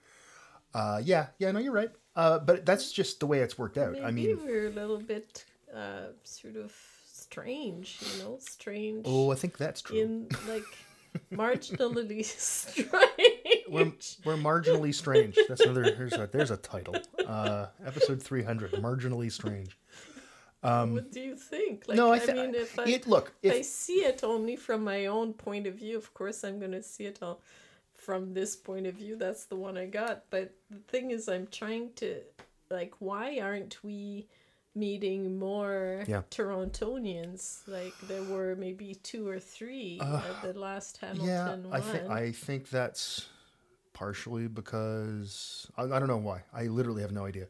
Uh, 0.74 1.00
yeah, 1.04 1.26
yeah, 1.38 1.52
no, 1.52 1.60
you're 1.60 1.72
right. 1.72 1.90
Uh, 2.16 2.38
but 2.38 2.66
that's 2.66 2.92
just 2.92 3.20
the 3.20 3.26
way 3.26 3.40
it's 3.40 3.58
worked 3.58 3.78
out. 3.78 3.92
Maybe 3.92 4.04
I 4.04 4.10
mean, 4.10 4.38
we're 4.44 4.68
a 4.68 4.70
little 4.70 4.98
bit 4.98 5.44
uh, 5.74 6.08
sort 6.24 6.56
of 6.56 6.72
strange, 7.04 7.98
you 8.00 8.22
know, 8.22 8.36
strange 8.40 9.04
oh, 9.08 9.30
I 9.30 9.34
think 9.34 9.56
that's 9.56 9.82
true. 9.82 9.98
in 9.98 10.28
like 10.48 10.64
marginally 11.32 12.24
strange. 12.24 12.90
we're, 13.68 13.92
we're 14.24 14.36
marginally 14.36 14.94
strange. 14.94 15.38
That's 15.48 15.60
another. 15.62 15.82
There's 15.82 16.12
a 16.12 16.28
there's 16.30 16.50
a 16.50 16.56
title. 16.56 16.96
Uh, 17.26 17.66
episode 17.84 18.22
300, 18.22 18.72
marginally 18.72 19.30
strange. 19.30 19.78
what 20.62 21.10
do 21.12 21.20
you 21.20 21.36
think? 21.36 21.84
Like, 21.88 21.96
no, 21.96 22.12
I, 22.12 22.20
I, 22.20 22.32
mean, 22.32 22.54
if 22.54 22.78
I, 22.78 22.84
it 22.84 23.06
look 23.06 23.32
if 23.42 23.52
I 23.52 23.62
see 23.62 24.04
it 24.04 24.22
only 24.22 24.56
from 24.56 24.84
my 24.84 25.06
own 25.06 25.32
point 25.32 25.66
of 25.66 25.74
view, 25.74 25.96
of 25.96 26.12
course, 26.14 26.44
I'm 26.44 26.58
going 26.58 26.72
to 26.72 26.82
see 26.82 27.04
it 27.04 27.18
all 27.22 27.40
from 27.94 28.34
this 28.34 28.54
point 28.56 28.86
of 28.86 28.94
view. 28.94 29.16
That's 29.16 29.44
the 29.44 29.56
one 29.56 29.78
I 29.78 29.86
got. 29.86 30.24
But 30.30 30.52
the 30.70 30.78
thing 30.88 31.10
is, 31.10 31.28
I'm 31.28 31.46
trying 31.46 31.90
to, 31.96 32.20
like, 32.70 32.94
why 32.98 33.38
aren't 33.40 33.82
we 33.82 34.26
meeting 34.74 35.38
more 35.38 36.04
Yeah. 36.06 36.22
Torontonians? 36.30 37.66
Like, 37.66 37.94
there 38.08 38.22
were 38.24 38.56
maybe 38.56 38.94
two 38.96 39.28
or 39.28 39.38
three 39.38 40.00
at 40.00 40.42
the 40.42 40.58
last 40.58 40.98
Hamilton 40.98 41.26
yeah, 41.26 41.48
one. 41.50 41.68
I 41.72 41.80
think 41.80 42.10
I 42.10 42.32
think 42.32 42.70
that's 42.70 43.28
partially 43.92 44.48
because 44.48 45.70
I, 45.76 45.84
I 45.84 45.98
don't 45.98 46.08
know 46.08 46.18
why. 46.18 46.42
I 46.52 46.64
literally 46.64 47.02
have 47.02 47.12
no 47.12 47.24
idea. 47.24 47.46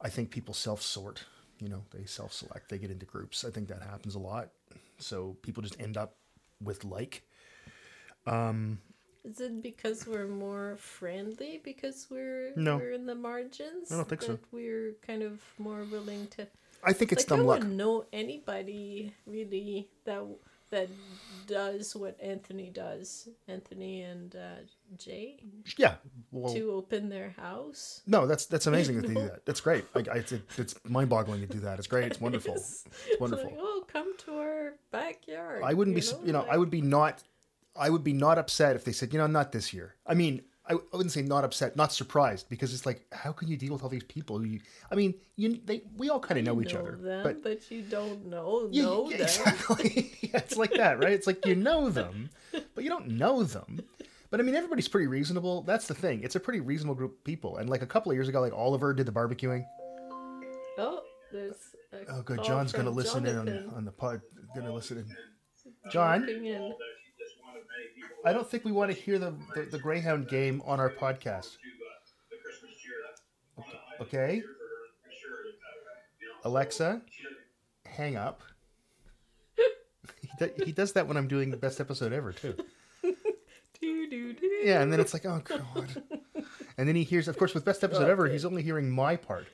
I 0.00 0.08
think 0.08 0.30
people 0.30 0.54
self 0.54 0.82
sort. 0.82 1.24
You 1.58 1.68
know, 1.68 1.82
they 1.90 2.04
self 2.04 2.32
select. 2.32 2.68
They 2.68 2.78
get 2.78 2.90
into 2.90 3.06
groups. 3.06 3.44
I 3.44 3.50
think 3.50 3.68
that 3.68 3.82
happens 3.82 4.14
a 4.14 4.18
lot. 4.18 4.50
So 4.98 5.36
people 5.42 5.62
just 5.62 5.80
end 5.80 5.96
up 5.96 6.16
with 6.62 6.84
like. 6.84 7.22
Um, 8.26 8.78
Is 9.26 9.40
it 9.40 9.60
because 9.62 10.06
we're 10.06 10.28
more 10.28 10.76
friendly 10.78 11.60
because 11.64 12.06
we're 12.10 12.52
No. 12.56 12.76
we're 12.76 12.92
in 12.92 13.06
the 13.06 13.14
margins? 13.16 13.90
I 13.90 13.96
don't 13.96 14.08
think 14.08 14.22
so. 14.22 14.38
We're 14.52 14.92
kind 15.06 15.22
of 15.22 15.42
more 15.58 15.82
willing 15.90 16.28
to 16.36 16.46
I 16.84 16.92
think 16.92 17.10
it's 17.12 17.24
like 17.24 17.32
I 17.32 17.36
dumb 17.36 17.46
luck. 17.46 17.58
wouldn't 17.58 17.76
know 17.76 18.04
anybody 18.12 19.12
really 19.26 19.88
that 20.04 20.22
that 20.70 20.88
does 21.46 21.94
what 21.94 22.20
Anthony 22.20 22.70
does. 22.70 23.28
Anthony 23.48 24.02
and 24.02 24.34
uh, 24.36 24.60
Jay 24.96 25.40
Yeah. 25.76 25.94
Well, 26.32 26.52
to 26.54 26.72
open 26.72 27.08
their 27.08 27.30
house. 27.30 28.02
no, 28.06 28.26
that's 28.26 28.46
that's 28.46 28.66
amazing 28.66 29.00
that 29.00 29.06
they 29.08 29.14
do 29.14 29.20
that. 29.32 29.44
That's 29.46 29.60
great. 29.60 29.84
Like, 29.94 30.08
I, 30.08 30.16
it's 30.18 30.32
it's 30.58 30.74
mind 30.84 31.08
boggling 31.08 31.40
to 31.40 31.46
do 31.46 31.60
that. 31.60 31.78
It's 31.78 31.86
great. 31.88 32.04
It's 32.10 32.20
wonderful. 32.20 32.54
It's 32.56 32.84
It's 33.08 33.20
wonderful. 33.20 33.46
Like, 33.50 33.58
oh, 33.60 33.84
come 33.88 34.16
to 34.18 34.38
our 34.38 34.74
backyard. 34.92 35.62
I 35.64 35.72
wouldn't 35.74 35.94
be, 35.96 36.00
you 36.02 36.06
su- 36.06 36.16
know, 36.18 36.24
you 36.26 36.32
know, 36.32 36.40
like- 36.42 36.50
I 36.50 36.56
would 36.58 36.70
be 36.70 36.82
not, 36.82 37.22
I 37.78 37.90
would 37.90 38.04
be 38.04 38.12
not 38.12 38.38
upset 38.38 38.76
if 38.76 38.84
they 38.84 38.92
said, 38.92 39.12
you 39.12 39.18
know, 39.18 39.26
not 39.26 39.52
this 39.52 39.72
year. 39.72 39.94
I 40.06 40.14
mean, 40.14 40.42
I, 40.68 40.74
I 40.74 40.78
wouldn't 40.92 41.12
say 41.12 41.22
not 41.22 41.44
upset, 41.44 41.76
not 41.76 41.92
surprised, 41.92 42.48
because 42.48 42.74
it's 42.74 42.86
like, 42.86 43.06
how 43.12 43.32
can 43.32 43.48
you 43.48 43.56
deal 43.56 43.72
with 43.72 43.82
all 43.82 43.88
these 43.88 44.02
people? 44.04 44.44
You, 44.44 44.60
I 44.90 44.94
mean, 44.94 45.14
you, 45.36 45.60
they, 45.64 45.82
we 45.96 46.10
all 46.10 46.18
kind 46.18 46.38
of 46.38 46.44
know 46.44 46.60
each 46.60 46.74
other, 46.74 46.96
them, 46.96 47.22
but 47.22 47.42
but, 47.42 47.70
you 47.70 47.82
don't 47.82 48.26
know 48.26 48.68
you, 48.70 48.82
know 48.82 49.10
yeah, 49.10 49.18
them. 49.18 49.26
exactly, 49.26 50.12
yeah, 50.22 50.38
it's 50.38 50.56
like 50.56 50.72
that, 50.74 50.98
right? 50.98 51.12
It's 51.12 51.26
like 51.26 51.46
you 51.46 51.54
know 51.54 51.88
them, 51.88 52.30
but 52.74 52.82
you 52.82 52.90
don't 52.90 53.08
know 53.08 53.44
them. 53.44 53.80
But 54.30 54.40
I 54.40 54.42
mean, 54.42 54.56
everybody's 54.56 54.88
pretty 54.88 55.06
reasonable. 55.06 55.62
That's 55.62 55.86
the 55.86 55.94
thing. 55.94 56.24
It's 56.24 56.34
a 56.34 56.40
pretty 56.40 56.60
reasonable 56.60 56.96
group 56.96 57.12
of 57.12 57.24
people. 57.24 57.58
And 57.58 57.70
like 57.70 57.82
a 57.82 57.86
couple 57.86 58.10
of 58.10 58.16
years 58.16 58.28
ago, 58.28 58.40
like 58.40 58.52
Oliver 58.52 58.92
did 58.92 59.06
the 59.06 59.12
barbecuing. 59.12 59.64
Oh, 60.78 61.02
there's. 61.32 61.54
A 61.92 62.12
Oh, 62.12 62.22
good. 62.22 62.42
John's 62.42 62.72
gonna 62.72 62.90
listen 62.90 63.24
in 63.26 63.36
on, 63.36 63.72
on 63.74 63.84
the 63.84 63.92
pod. 63.92 64.20
Gonna 64.54 64.74
listen 64.74 64.98
in. 64.98 65.16
John. 65.90 66.26
I 68.26 68.32
don't 68.32 68.50
think 68.50 68.64
we 68.64 68.72
want 68.72 68.90
to 68.90 68.96
hear 68.96 69.20
the, 69.20 69.32
the, 69.54 69.62
the 69.62 69.78
Greyhound 69.78 70.26
game 70.28 70.60
on 70.66 70.80
our 70.80 70.90
podcast. 70.90 71.56
Okay. 74.00 74.42
Alexa, 76.44 77.02
hang 77.84 78.16
up. 78.16 78.42
He, 80.20 80.28
do, 80.40 80.50
he 80.64 80.72
does 80.72 80.92
that 80.94 81.06
when 81.06 81.16
I'm 81.16 81.28
doing 81.28 81.52
the 81.52 81.56
best 81.56 81.80
episode 81.80 82.12
ever, 82.12 82.32
too. 82.32 82.56
Do, 83.80 84.10
do, 84.10 84.32
do. 84.32 84.46
Yeah, 84.64 84.82
and 84.82 84.92
then 84.92 84.98
it's 84.98 85.12
like, 85.12 85.24
oh, 85.24 85.40
God. 85.44 86.02
And 86.78 86.88
then 86.88 86.96
he 86.96 87.04
hears, 87.04 87.28
of 87.28 87.38
course, 87.38 87.54
with 87.54 87.64
best 87.64 87.84
episode 87.84 88.08
oh, 88.08 88.10
ever, 88.10 88.26
he's 88.26 88.44
only 88.44 88.62
hearing 88.62 88.90
my 88.90 89.16
part. 89.16 89.46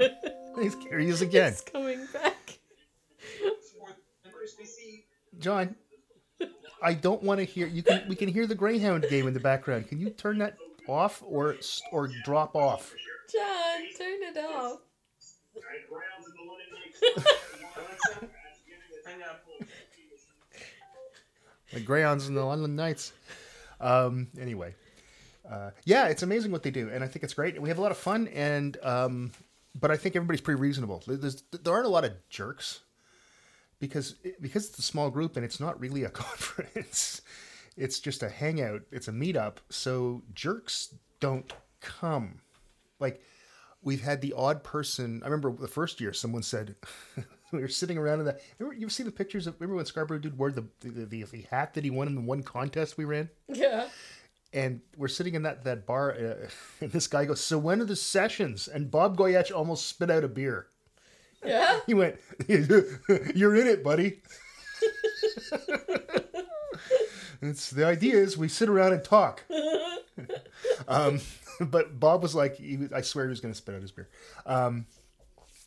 he's, 0.58 0.74
here 0.88 0.98
he 0.98 1.10
again. 1.10 1.52
It's 1.52 1.60
coming 1.60 2.06
back. 2.12 2.58
John, 5.38 5.76
I 6.86 6.94
don't 6.94 7.20
want 7.20 7.40
to 7.40 7.44
hear. 7.44 7.66
You 7.66 7.82
can. 7.82 8.04
We 8.08 8.14
can 8.14 8.28
hear 8.28 8.46
the 8.46 8.54
Greyhound 8.54 9.06
game 9.10 9.26
in 9.26 9.34
the 9.34 9.40
background. 9.40 9.88
Can 9.88 9.98
you 9.98 10.08
turn 10.10 10.38
that 10.38 10.56
off 10.88 11.20
or 11.26 11.56
or 11.90 12.08
drop 12.24 12.54
off? 12.54 12.94
John, 13.32 13.82
turn 13.98 14.22
it 14.22 14.38
off. 14.38 14.78
The 21.72 21.80
Greyhounds 21.80 22.28
and 22.28 22.36
the 22.36 22.44
London 22.44 22.76
Knights. 22.76 23.12
Um, 23.80 24.28
anyway, 24.40 24.74
uh, 25.50 25.72
yeah, 25.84 26.06
it's 26.06 26.22
amazing 26.22 26.52
what 26.52 26.62
they 26.62 26.70
do, 26.70 26.88
and 26.90 27.02
I 27.02 27.08
think 27.08 27.24
it's 27.24 27.34
great. 27.34 27.60
We 27.60 27.68
have 27.68 27.76
a 27.76 27.82
lot 27.82 27.90
of 27.90 27.98
fun, 27.98 28.28
and 28.28 28.78
um, 28.82 29.32
but 29.74 29.90
I 29.90 29.96
think 29.96 30.16
everybody's 30.16 30.40
pretty 30.40 30.60
reasonable. 30.60 31.02
There's, 31.06 31.42
there 31.50 31.74
aren't 31.74 31.86
a 31.86 31.90
lot 31.90 32.04
of 32.04 32.12
jerks 32.30 32.80
because 33.78 34.14
because 34.40 34.68
it's 34.68 34.78
a 34.78 34.82
small 34.82 35.10
group 35.10 35.36
and 35.36 35.44
it's 35.44 35.60
not 35.60 35.78
really 35.80 36.04
a 36.04 36.10
conference. 36.26 37.22
It's 37.76 38.00
just 38.00 38.22
a 38.22 38.28
hangout. 38.28 38.82
It's 38.90 39.08
a 39.08 39.12
meetup. 39.12 39.56
So 39.70 40.22
jerks 40.32 40.94
don't 41.20 41.52
come. 41.80 42.40
Like 43.00 43.20
we've 43.82 44.00
had 44.02 44.20
the 44.22 44.32
odd 44.36 44.64
person. 44.64 45.20
I 45.22 45.26
remember 45.26 45.52
the 45.52 45.68
first 45.68 46.00
year 46.00 46.12
someone 46.12 46.42
said 46.42 46.74
we 47.52 47.60
were 47.60 47.68
sitting 47.68 47.98
around 47.98 48.20
in 48.20 48.26
the. 48.26 48.38
Remember 48.58 48.78
you 48.80 48.88
see 48.88 49.02
the 49.02 49.10
pictures 49.12 49.46
of 49.46 49.54
remember 49.60 49.76
when 49.76 49.84
Scarborough 49.86 50.18
dude 50.18 50.38
wore 50.38 50.50
the 50.50 50.64
the, 50.80 50.88
the 51.04 51.24
the 51.24 51.42
hat 51.50 51.74
that 51.74 51.84
he 51.84 51.90
won 51.90 52.08
in 52.08 52.14
the 52.14 52.20
one 52.22 52.42
contest 52.42 52.96
we 52.96 53.04
ran, 53.04 53.28
Yeah. 53.48 53.88
and 54.54 54.80
we're 54.96 55.08
sitting 55.08 55.34
in 55.34 55.42
that 55.42 55.62
that 55.64 55.84
bar, 55.86 56.12
uh, 56.12 56.48
and 56.80 56.90
this 56.92 57.06
guy 57.06 57.26
goes, 57.26 57.40
"So 57.44 57.58
when 57.58 57.80
are 57.82 57.84
the 57.84 57.94
sessions?" 57.96 58.68
And 58.68 58.90
Bob 58.90 59.16
Goyetche 59.18 59.52
almost 59.52 59.86
spit 59.86 60.10
out 60.10 60.24
a 60.24 60.28
beer. 60.28 60.68
Yeah. 61.44 61.80
He 61.86 61.94
went, 61.94 62.16
"You're 62.48 63.56
in 63.56 63.66
it, 63.66 63.82
buddy." 63.84 64.20
it's 67.42 67.70
the 67.70 67.84
idea 67.84 68.16
is 68.16 68.36
we 68.36 68.48
sit 68.48 68.68
around 68.68 68.92
and 68.92 69.04
talk. 69.04 69.44
um, 70.88 71.20
but 71.60 71.98
Bob 71.98 72.22
was 72.22 72.34
like, 72.34 72.56
he 72.56 72.76
was, 72.76 72.92
I 72.92 73.00
swear 73.00 73.26
he 73.26 73.30
was 73.30 73.40
going 73.40 73.52
to 73.52 73.58
spit 73.58 73.74
out 73.74 73.82
his 73.82 73.92
beer. 73.92 74.08
Um, 74.44 74.86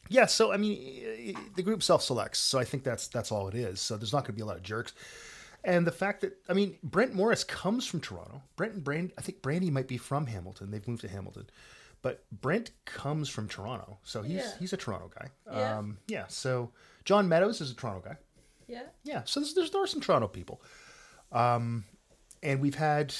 yeah, 0.08 0.26
so 0.26 0.52
I 0.52 0.58
mean, 0.58 1.38
the 1.56 1.62
group 1.62 1.84
self 1.84 2.02
selects, 2.02 2.40
so 2.40 2.58
I 2.58 2.64
think 2.64 2.84
that's 2.84 3.08
that's 3.08 3.32
all 3.32 3.48
it 3.48 3.54
is. 3.54 3.80
So 3.80 3.96
there's 3.96 4.12
not 4.12 4.24
going 4.24 4.34
to 4.34 4.34
be 4.34 4.42
a 4.42 4.46
lot 4.46 4.58
of 4.58 4.64
jerks. 4.64 4.94
And 5.64 5.86
the 5.86 5.92
fact 5.92 6.22
that 6.22 6.36
I 6.50 6.54
mean, 6.54 6.78
Brent 6.82 7.14
Morris 7.14 7.44
comes 7.44 7.86
from 7.86 8.02
Toronto. 8.02 8.42
Brent 8.56 8.74
and 8.74 8.84
Brand, 8.84 9.12
I 9.20 9.22
think 9.22 9.44
Brandy 9.44 9.70
might 9.70 9.88
be 9.88 9.98
from 9.98 10.26
Hamilton. 10.26 10.72
They've 10.72 10.88
moved 10.88 11.02
to 11.02 11.10
Hamilton, 11.10 11.46
but 12.02 12.24
Brent 12.32 12.72
comes 12.86 13.30
from 13.30 13.48
Toronto, 13.48 13.98
so 14.04 14.22
he's 14.22 14.38
Yeah. 14.38 14.52
he's 14.60 14.74
a 14.74 14.78
Toronto 14.78 15.10
guy. 15.18 15.30
Yeah. 15.52 15.78
Um, 15.78 15.98
yeah. 16.08 16.26
So 16.28 16.72
John 17.06 17.28
Meadows 17.28 17.62
is 17.62 17.72
a 17.72 17.76
Toronto 17.76 18.02
guy. 18.08 18.18
Yeah. 18.68 18.84
Yeah. 19.04 19.24
So 19.26 19.40
there's 19.40 19.54
there's, 19.54 19.72
there 19.72 19.82
are 19.84 19.88
some 19.88 20.02
Toronto 20.02 20.28
people, 20.28 20.62
um, 21.32 21.84
and 22.44 22.62
we've 22.62 22.76
had 22.76 23.14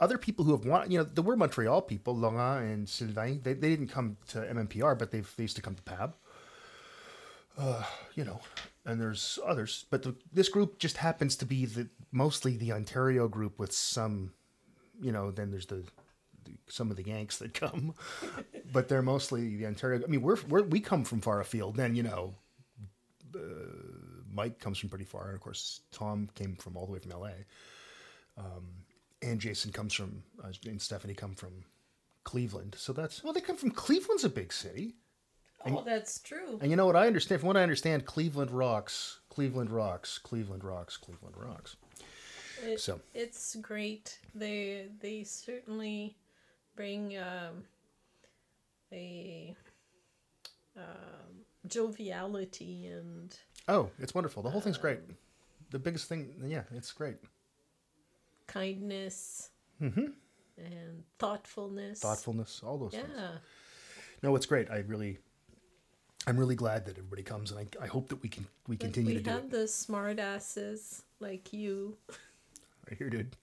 other 0.00 0.18
people 0.18 0.44
who 0.44 0.52
have 0.52 0.64
won. 0.64 0.90
You 0.90 0.98
know, 0.98 1.04
there 1.04 1.24
were 1.24 1.36
Montreal 1.36 1.82
people, 1.82 2.16
Laurent 2.16 2.64
and 2.64 2.88
Sylvain. 2.88 3.40
They, 3.42 3.54
they 3.54 3.68
didn't 3.70 3.88
come 3.88 4.16
to 4.28 4.38
MMPR, 4.40 4.96
but 4.98 5.10
they've 5.10 5.32
they 5.36 5.44
used 5.44 5.56
to 5.56 5.62
come 5.62 5.74
to 5.74 5.82
PAB. 5.82 6.14
Uh, 7.56 7.82
you 8.14 8.24
know, 8.24 8.40
and 8.86 9.00
there's 9.00 9.36
others, 9.44 9.86
but 9.90 10.04
the, 10.04 10.14
this 10.32 10.48
group 10.48 10.78
just 10.78 10.98
happens 10.98 11.34
to 11.34 11.44
be 11.44 11.66
the 11.66 11.88
mostly 12.12 12.56
the 12.56 12.70
Ontario 12.72 13.26
group 13.26 13.58
with 13.58 13.72
some, 13.72 14.32
you 15.00 15.10
know. 15.10 15.32
Then 15.32 15.50
there's 15.50 15.66
the, 15.66 15.82
the 16.07 16.07
some 16.68 16.90
of 16.90 16.96
the 16.96 17.04
Yanks 17.04 17.38
that 17.38 17.54
come, 17.54 17.94
but 18.72 18.88
they're 18.88 19.02
mostly 19.02 19.56
the 19.56 19.66
Ontario. 19.66 20.02
I 20.04 20.06
mean, 20.08 20.22
we're, 20.22 20.36
we're 20.48 20.62
we 20.62 20.80
come 20.80 21.04
from 21.04 21.20
far 21.20 21.40
afield. 21.40 21.76
Then 21.76 21.94
you 21.94 22.02
know, 22.02 22.34
Mike 24.32 24.58
comes 24.60 24.78
from 24.78 24.88
pretty 24.88 25.04
far, 25.04 25.26
and 25.26 25.34
of 25.34 25.40
course 25.40 25.80
Tom 25.92 26.28
came 26.34 26.56
from 26.56 26.76
all 26.76 26.86
the 26.86 26.92
way 26.92 26.98
from 26.98 27.12
LA, 27.12 27.30
um, 28.36 28.66
and 29.22 29.40
Jason 29.40 29.72
comes 29.72 29.92
from 29.94 30.22
uh, 30.42 30.52
and 30.66 30.80
Stephanie 30.80 31.14
come 31.14 31.34
from 31.34 31.64
Cleveland. 32.24 32.74
So 32.78 32.92
that's 32.92 33.22
well, 33.24 33.32
they 33.32 33.40
come 33.40 33.56
from 33.56 33.70
Cleveland's 33.70 34.24
a 34.24 34.28
big 34.28 34.52
city, 34.52 34.94
Oh, 35.66 35.82
that's 35.84 36.20
true. 36.20 36.58
and 36.60 36.70
you 36.70 36.76
know 36.76 36.86
what 36.86 36.96
I 36.96 37.06
understand. 37.06 37.40
From 37.40 37.48
what 37.48 37.56
I 37.56 37.62
understand, 37.62 38.04
Cleveland 38.06 38.50
rocks. 38.50 39.20
Cleveland 39.30 39.70
rocks. 39.70 40.18
Cleveland 40.18 40.64
rocks. 40.64 40.96
Cleveland 40.96 41.34
rocks. 41.36 41.76
It, 42.64 42.80
So- 42.80 43.00
it's 43.14 43.56
great. 43.56 44.18
They 44.34 44.86
they 45.00 45.24
certainly 45.24 46.16
bring 46.78 47.18
um, 47.18 47.64
a 48.92 49.54
um, 50.76 51.44
joviality 51.66 52.86
and 52.86 53.36
Oh, 53.66 53.90
it's 53.98 54.14
wonderful. 54.14 54.42
The 54.44 54.48
whole 54.50 54.60
thing's 54.60 54.78
great. 54.78 55.00
The 55.70 55.78
biggest 55.80 56.08
thing, 56.08 56.32
yeah, 56.46 56.62
it's 56.74 56.92
great. 56.92 57.16
kindness 58.46 59.50
Mm-hmm. 59.82 60.06
and 60.56 61.04
thoughtfulness. 61.18 62.00
Thoughtfulness, 62.00 62.62
all 62.64 62.78
those 62.78 62.92
things. 62.92 63.08
Yeah. 63.16 63.30
No, 64.24 64.34
it's 64.34 64.46
great. 64.46 64.70
I 64.70 64.78
really, 64.78 65.18
I'm 66.26 66.36
really 66.36 66.56
glad 66.56 66.84
that 66.86 66.96
everybody 66.98 67.22
comes, 67.22 67.52
and 67.52 67.60
I, 67.60 67.84
I 67.84 67.86
hope 67.86 68.08
that 68.08 68.20
we 68.22 68.28
can 68.28 68.44
we 68.66 68.74
Like, 68.74 68.80
continue 68.80 69.10
we 69.10 69.18
to 69.18 69.22
do 69.22 69.30
have 69.30 69.44
it. 69.44 69.50
the 69.50 69.68
smart 69.68 70.18
asses 70.18 71.02
like 71.20 71.52
you 71.52 71.96
Right 72.88 72.98
here, 72.98 73.10
dude. 73.10 73.36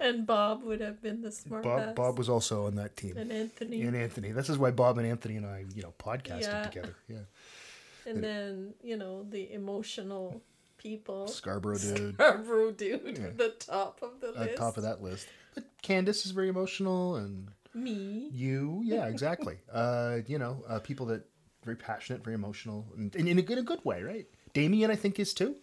And 0.00 0.26
Bob 0.26 0.62
would 0.64 0.80
have 0.80 1.00
been 1.02 1.22
the 1.22 1.30
smart 1.32 1.62
Bob 1.64 1.80
ass. 1.80 1.94
Bob 1.94 2.18
was 2.18 2.28
also 2.28 2.66
on 2.66 2.74
that 2.76 2.96
team. 2.96 3.16
and 3.16 3.30
Anthony. 3.32 3.82
And 3.82 3.96
Anthony. 3.96 4.32
This 4.32 4.48
is 4.48 4.58
why 4.58 4.70
Bob 4.70 4.98
and 4.98 5.06
Anthony 5.06 5.36
and 5.36 5.46
I, 5.46 5.64
you 5.74 5.82
know, 5.82 5.92
podcasted 5.98 6.42
Yeah. 6.42 6.62
together. 6.64 6.96
Yeah. 7.08 7.18
and 8.06 8.22
then, 8.22 8.74
you 8.82 8.96
know, 8.96 9.24
the 9.28 9.52
emotional 9.52 10.42
people. 10.78 11.28
Scarborough 11.28 11.78
dude 11.78 12.14
Scarborough 12.14 12.72
dude 12.72 13.16
Yeah. 13.18 13.26
at 13.26 13.38
the 13.38 13.50
top 13.58 14.00
of 14.02 14.20
the 14.20 14.28
list. 14.32 14.38
at 14.40 14.56
top 14.56 14.76
of 14.76 14.82
that 14.82 15.02
list. 15.02 15.26
But 15.54 15.64
Candace 15.82 16.26
is 16.26 16.32
very 16.32 16.48
emotional 16.48 17.16
and 17.16 17.48
Me. 17.72 18.28
you, 18.32 18.82
yeah, 18.84 19.06
exactly. 19.06 19.58
uh, 19.72 20.18
you 20.26 20.38
know, 20.38 20.64
uh, 20.68 20.80
people 20.80 21.06
that 21.06 21.24
very 21.64 21.76
passionate, 21.76 22.22
very 22.22 22.34
emotional, 22.34 22.84
and, 22.96 23.14
and 23.16 23.26
in, 23.28 23.38
a, 23.38 23.42
in 23.42 23.58
a 23.58 23.62
good 23.62 23.82
way, 23.84 24.02
right? 24.02 24.26
Damien, 24.52 24.90
I 24.90 24.96
think, 24.96 25.18
is 25.18 25.32
too. 25.32 25.56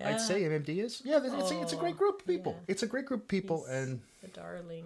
Yeah. 0.00 0.10
I'd 0.10 0.20
say 0.20 0.42
MMD 0.42 0.78
is. 0.78 1.02
Yeah, 1.04 1.20
it's, 1.22 1.50
a, 1.52 1.60
it's 1.62 1.72
a 1.72 1.76
great 1.76 1.94
Oh, 1.94 1.98
group 1.98 2.20
of 2.20 2.26
people. 2.26 2.52
yeah. 2.56 2.64
It's 2.72 2.82
a 2.82 2.86
great 2.86 3.06
group 3.06 3.22
of 3.22 3.28
people, 3.28 3.64
He's 3.66 3.74
and 3.76 4.00
a 4.24 4.28
darling. 4.28 4.84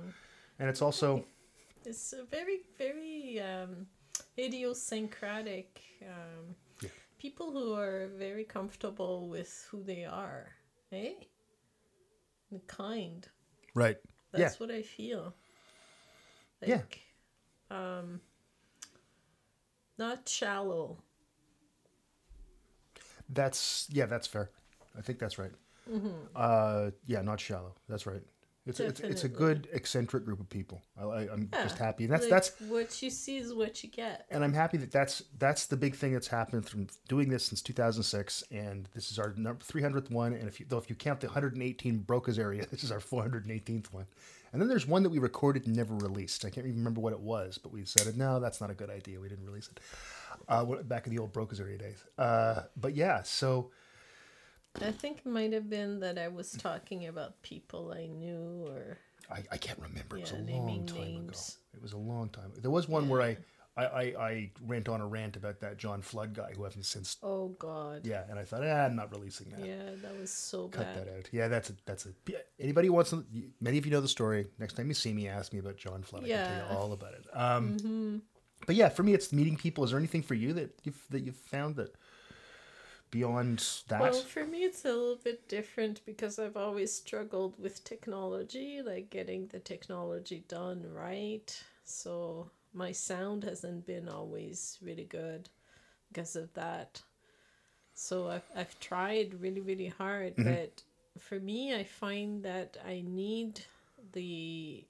and 0.59 0.69
it's 0.69 0.83
also 0.83 1.25
It's 1.85 2.13
a 2.13 2.25
very, 2.25 2.61
very 2.79 3.41
um, 3.41 3.87
idiosyncratic. 4.39 5.81
Um, 6.03 6.57
Yeah. 6.83 6.91
People 7.19 7.53
who 7.53 7.75
are 7.75 8.09
very 8.19 8.45
comfortable 8.45 9.29
with 9.29 9.67
who 9.71 9.83
they 9.85 10.05
are, 10.05 10.53
eh? 10.93 11.15
And 12.51 12.67
kind. 12.67 13.27
right. 13.75 13.97
Yeah, 14.35 14.41
That's 14.45 14.61
what 14.61 14.71
I 14.71 14.83
feel. 14.83 15.33
Yeah. 16.61 16.77
Like, 16.77 17.01
um, 17.71 18.21
not 19.99 20.29
shallow. 20.29 20.99
that's 23.29 23.87
yeah, 23.91 24.07
that's 24.07 24.27
fair. 24.27 24.51
I 24.97 25.03
think 25.03 25.19
that's 25.19 25.39
right. 25.39 25.53
Mm-hmm. 25.91 26.09
Uh, 26.35 26.91
yeah, 27.07 27.23
not 27.23 27.41
shallow. 27.41 27.75
That's 27.89 28.07
right. 28.07 28.23
It's 28.67 28.81
it's, 28.81 28.99
it's 28.99 29.23
a 29.23 29.29
good 29.29 29.69
eccentric 29.73 30.25
group 30.25 30.41
of 30.41 30.49
people. 30.49 30.83
I, 31.01 31.05
I, 31.05 31.33
I'm 31.33 31.49
just 31.53 31.79
happy, 31.79 32.03
and 32.03 32.13
that's 32.13 32.25
Like, 32.25 32.31
that's 32.31 32.61
what 32.63 33.01
you 33.01 33.11
see 33.11 33.37
is 33.37 33.55
what 33.55 33.85
you 33.85 33.89
get. 33.89 34.27
and 34.29 34.43
I'm 34.43 34.53
happy 34.53 34.77
that 34.79 34.91
that's 34.91 35.23
that's 35.39 35.67
the 35.67 35.77
big 35.77 35.95
thing 35.95 36.13
that's 36.13 36.27
happened 36.27 36.69
from 36.69 36.89
doing 37.09 37.29
this 37.29 37.45
since 37.45 37.63
2006, 37.63 38.43
and 38.51 38.89
this 38.93 39.13
is 39.13 39.21
our 39.21 39.35
number 39.37 39.65
300th 39.65 40.11
one. 40.11 40.33
And 40.33 40.49
if 40.49 40.59
you 40.59 40.67
though 40.69 40.79
if 40.79 40.91
you 40.91 40.97
count 40.97 41.21
the 41.21 41.29
118 41.29 42.01
Brocas 42.01 42.41
area, 42.41 42.67
this 42.71 42.83
is 42.83 42.91
our 42.91 42.99
418th 42.99 43.93
one. 43.93 44.07
And 44.53 44.61
then 44.61 44.69
there's 44.69 44.87
one 44.87 45.03
that 45.05 45.11
we 45.11 45.19
recorded 45.19 45.67
and 45.67 45.77
never 45.77 45.95
released. 45.95 46.45
I 46.45 46.51
can't 46.51 46.67
even 46.67 46.79
remember 46.79 47.01
what 47.01 47.13
it 47.13 47.21
was, 47.21 47.59
but 47.59 47.73
we 47.73 47.85
said, 47.85 48.07
it, 48.07 48.17
no, 48.17 48.41
that's 48.41 48.61
not 48.61 48.71
a 48.71 48.75
good 48.75 48.91
idea. 48.91 49.21
We 49.21 49.29
didn't 49.29 49.45
release 49.45 49.69
it. 49.69 49.81
Uh, 50.49 50.65
back 50.85 51.07
in 51.07 51.15
the 51.15 51.19
old 51.21 51.33
Brocas 51.33 51.61
area 51.61 51.77
days. 51.77 52.03
Uh, 52.17 52.63
but 52.77 52.95
yeah, 52.95 53.23
so 53.23 53.71
I 54.83 54.91
think 54.93 55.19
it 55.19 55.27
might 55.27 55.53
have 55.53 55.69
been 55.71 56.01
that 56.01 56.19
I 56.19 56.29
was 56.29 56.53
talking 56.53 57.07
about 57.07 57.43
people 57.43 57.93
I 57.97 58.07
knew 58.07 58.67
or 58.69 58.99
I, 59.31 59.43
I 59.53 59.57
can't 59.57 59.79
remember. 59.81 60.17
It 60.17 60.23
was 60.23 60.33
Yeah, 60.33 60.39
a 60.39 60.57
long 60.57 60.87
time 60.87 60.99
names. 60.99 61.59
ago. 61.73 61.79
It 61.79 61.83
was 61.83 61.93
a 61.93 61.99
long 61.99 62.29
time. 62.29 62.53
There 62.61 62.71
was 62.71 62.89
one 62.89 63.09
where 63.09 63.21
I, 63.23 63.37
I, 63.77 63.85
I, 63.85 64.03
I 64.19 64.51
rant 64.65 64.89
on 64.89 65.01
a 65.01 65.07
rant 65.07 65.37
about 65.37 65.61
that 65.61 65.77
John 65.79 66.01
Flood 66.01 66.33
guy 66.35 66.53
who 66.57 66.65
haven't 66.65 66.85
since. 66.85 67.17
oh 67.23 67.49
god. 67.59 68.07
Yeah, 68.07 68.23
and 68.31 68.39
I 68.39 68.45
thought, 68.45 68.63
ah, 68.65 68.85
I'm 68.87 68.97
not 68.97 69.11
releasing 69.13 69.51
that. 69.51 69.61
Yeah, 69.67 69.91
that 70.03 70.19
was 70.19 70.31
so 70.31 70.69
Cut 70.69 70.85
bad. 70.85 70.95
Cut 70.95 71.05
that 71.07 71.17
out. 71.19 71.29
Yeah, 71.33 71.49
that's 71.49 71.71
a 71.71 71.75
that's 71.85 72.07
a. 72.07 72.11
yeah, 72.27 72.39
Anybody 72.59 72.89
wants 72.89 73.11
to? 73.11 73.25
Many 73.61 73.77
of 73.79 73.85
you 73.85 73.93
know 73.93 74.01
the 74.01 74.09
story. 74.09 74.47
Next 74.59 74.75
time 74.77 74.89
you 74.89 74.95
see 74.95 75.13
me, 75.13 75.29
ask 75.29 75.53
me 75.53 75.59
about 75.59 75.77
John 75.77 76.03
Flood. 76.03 76.25
I 76.25 76.29
can 76.29 76.47
tell 76.47 76.71
you 76.73 76.77
all 76.79 76.93
about 76.93 77.13
it. 77.15 77.25
Um, 77.35 77.77
Mm-hmm. 77.77 78.17
But 78.67 78.75
yeah, 78.75 78.89
for 78.89 79.03
me, 79.03 79.13
it's 79.13 79.33
meeting 79.35 79.57
people. 79.57 79.85
Is 79.85 79.91
there 79.91 79.99
anything 79.99 80.23
for 80.23 80.33
you 80.35 80.55
that 80.55 80.75
you've 80.85 81.01
that 81.11 81.21
you've 81.25 81.37
found 81.37 81.77
that 81.77 81.95
beyond 83.11 83.67
that? 83.89 84.01
Well, 84.01 84.13
for 84.13 84.45
me, 84.45 84.65
it's 84.65 84.85
a 84.85 84.89
little 84.89 85.19
bit 85.23 85.49
different 85.49 86.01
because 86.07 86.39
I've 86.39 86.57
always 86.57 86.93
struggled 86.93 87.55
with 87.59 87.85
technology, 87.85 88.83
like 88.85 89.11
getting 89.11 89.47
the 89.49 89.61
technology 89.61 90.45
done 90.49 90.85
right. 90.93 91.63
So 91.85 92.51
my 92.75 92.93
sound 92.93 93.45
hasn't 93.45 93.87
been 93.87 94.09
always 94.09 94.79
really 94.83 95.05
good 95.05 95.49
because 96.09 96.37
of 96.37 96.53
that. 96.55 97.03
So 97.95 98.29
I've, 98.29 98.51
I've 98.55 98.79
tried 98.79 99.41
really, 99.41 99.61
really 99.61 99.89
hard, 99.89 100.35
but 100.37 100.83
for 101.19 101.41
me, 101.41 101.75
I 101.75 101.85
find 101.85 102.43
that 102.43 102.77
I 102.87 103.03
need 103.07 103.61
the, 104.13 104.85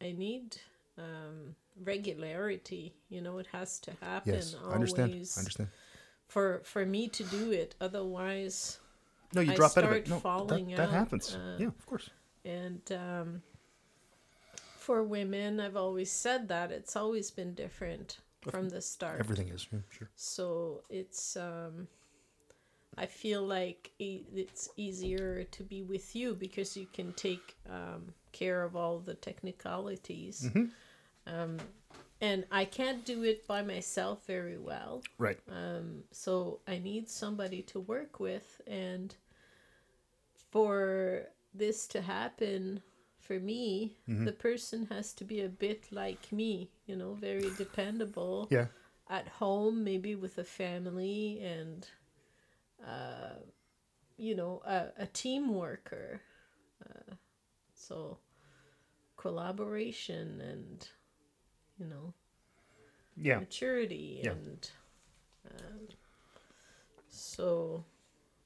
I 0.00 0.12
need 0.12 0.56
um, 0.96 1.54
regularity. 1.84 2.94
You 3.10 3.20
know, 3.20 3.38
it 3.38 3.46
has 3.52 3.78
to 3.80 3.92
happen 4.00 4.34
yes, 4.34 4.54
I 4.54 4.64
always 4.64 4.94
understand. 4.94 5.12
I 5.36 5.40
understand. 5.40 5.68
For 6.30 6.60
for 6.64 6.86
me 6.86 7.08
to 7.08 7.22
do 7.24 7.52
it. 7.52 7.74
Otherwise, 7.80 8.78
No, 9.34 9.40
you 9.42 9.52
I 9.52 9.54
drop 9.56 9.76
out 9.76 9.84
of 9.84 9.92
it. 9.92 10.08
No, 10.08 10.18
falling 10.20 10.68
that, 10.68 10.76
that 10.76 10.88
out, 10.88 10.94
happens. 10.94 11.34
uh, 11.34 11.56
yeah, 11.58 11.66
of 11.68 11.86
course. 11.86 12.08
and 12.44 12.80
um, 12.92 13.42
for 14.78 15.02
women, 15.02 15.60
I've 15.60 15.76
always 15.76 16.10
said 16.10 16.48
that 16.48 16.70
it's 16.72 16.96
always 16.96 17.30
been 17.30 17.54
different 17.54 18.18
from 18.42 18.68
the 18.70 18.80
start. 18.80 19.20
Everything 19.20 19.48
is. 19.48 19.66
Yeah, 19.72 19.80
sure. 19.90 20.08
So 20.16 20.82
it's 20.88 21.36
um, 21.36 21.88
I 22.96 23.06
feel 23.06 23.42
like 23.42 23.90
it's 23.98 24.68
easier 24.76 25.44
to 25.44 25.62
be 25.62 25.82
with 25.82 26.14
you 26.16 26.34
because 26.34 26.76
you 26.76 26.86
can 26.92 27.12
take 27.14 27.56
um, 27.68 28.12
care 28.32 28.62
of 28.62 28.76
all 28.76 28.98
the 28.98 29.14
technicalities. 29.14 30.48
Mm-hmm. 30.48 30.64
Um, 31.34 31.58
and 32.20 32.44
I 32.50 32.64
can't 32.64 33.04
do 33.04 33.22
it 33.22 33.46
by 33.46 33.62
myself 33.62 34.26
very 34.26 34.58
well. 34.58 35.02
Right. 35.18 35.38
Um, 35.50 36.04
so 36.12 36.60
I 36.68 36.78
need 36.78 37.08
somebody 37.08 37.62
to 37.62 37.80
work 37.80 38.20
with, 38.20 38.60
and 38.66 39.14
for 40.50 41.26
this 41.54 41.86
to 41.88 42.00
happen 42.02 42.82
for 43.18 43.38
me, 43.38 43.96
Mm-hmm. 44.08 44.24
the 44.24 44.32
person 44.32 44.86
has 44.90 45.12
to 45.14 45.24
be 45.24 45.40
a 45.42 45.48
bit 45.48 45.84
like 45.92 46.32
me, 46.32 46.70
you 46.86 46.96
know, 46.96 47.14
very 47.14 47.50
dependable 47.56 48.48
Yeah. 48.50 48.66
at 49.08 49.28
home, 49.28 49.84
maybe 49.84 50.14
with 50.14 50.38
a 50.38 50.44
family, 50.44 51.40
and 51.42 51.86
uh, 52.86 53.38
you 54.16 54.34
know, 54.34 54.62
a, 54.66 54.88
a 54.98 55.06
team 55.06 55.54
worker. 55.54 56.20
Uh, 56.84 57.14
so 57.74 58.18
collaboration 59.16 60.40
and 60.40 60.88
you 61.80 61.86
know 61.86 62.12
Yeah. 63.16 63.38
maturity 63.40 64.20
Yeah. 64.22 64.30
and 64.32 64.70
um, 65.50 65.88
so 67.08 67.84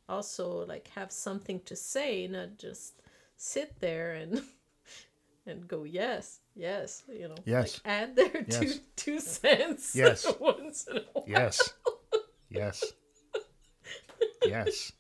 also 0.09 0.65
like 0.67 0.89
have 0.89 1.11
something 1.13 1.61
to 1.67 1.77
say 1.77 2.27
not 2.29 2.57
just 2.57 3.03
sit 3.37 3.81
there 3.81 4.13
and 4.15 4.43
and 5.47 5.67
go 5.69 5.83
yes 5.85 6.41
yes 6.55 7.03
you 7.09 7.29
know 7.29 7.35
Yes. 7.45 7.81
like 7.85 7.93
add 7.93 8.17
their 8.17 8.45
Yes. 8.47 8.61
two 8.61 8.73
two 8.97 9.21
cents 9.21 9.95
Yes. 10.03 10.27
once 10.41 10.87
in 10.87 10.99
a 10.99 11.01
while. 11.13 11.25
Yes. 11.27 11.73
yes. 12.51 12.93
Yes. 14.47 14.93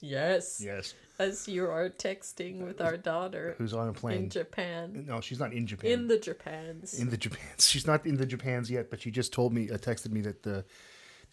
yes 0.00 0.60
Yes. 0.64 0.94
As 1.22 1.48
you 1.48 1.64
are 1.66 1.88
texting 1.88 2.58
with 2.66 2.80
our 2.80 2.96
daughter 2.96 3.54
Who's 3.58 3.74
on 3.74 3.88
a 3.88 3.92
plane 3.92 4.24
in? 4.24 4.30
Japan 4.30 5.04
No, 5.06 5.20
she's 5.20 5.38
not 5.38 5.52
in 5.52 5.66
Japan. 5.66 5.90
in 5.90 6.08
the 6.08 6.18
Japans 6.18 6.98
in 6.98 7.10
the 7.10 7.16
Japans. 7.16 7.68
She's 7.70 7.86
not 7.86 8.04
in 8.06 8.16
the 8.16 8.26
Japans 8.26 8.70
yet, 8.70 8.90
but 8.90 9.00
she 9.00 9.10
just 9.10 9.32
told 9.32 9.52
me, 9.52 9.70
uh, 9.70 9.78
texted 9.78 10.10
me 10.10 10.20
that 10.22 10.42
the 10.42 10.64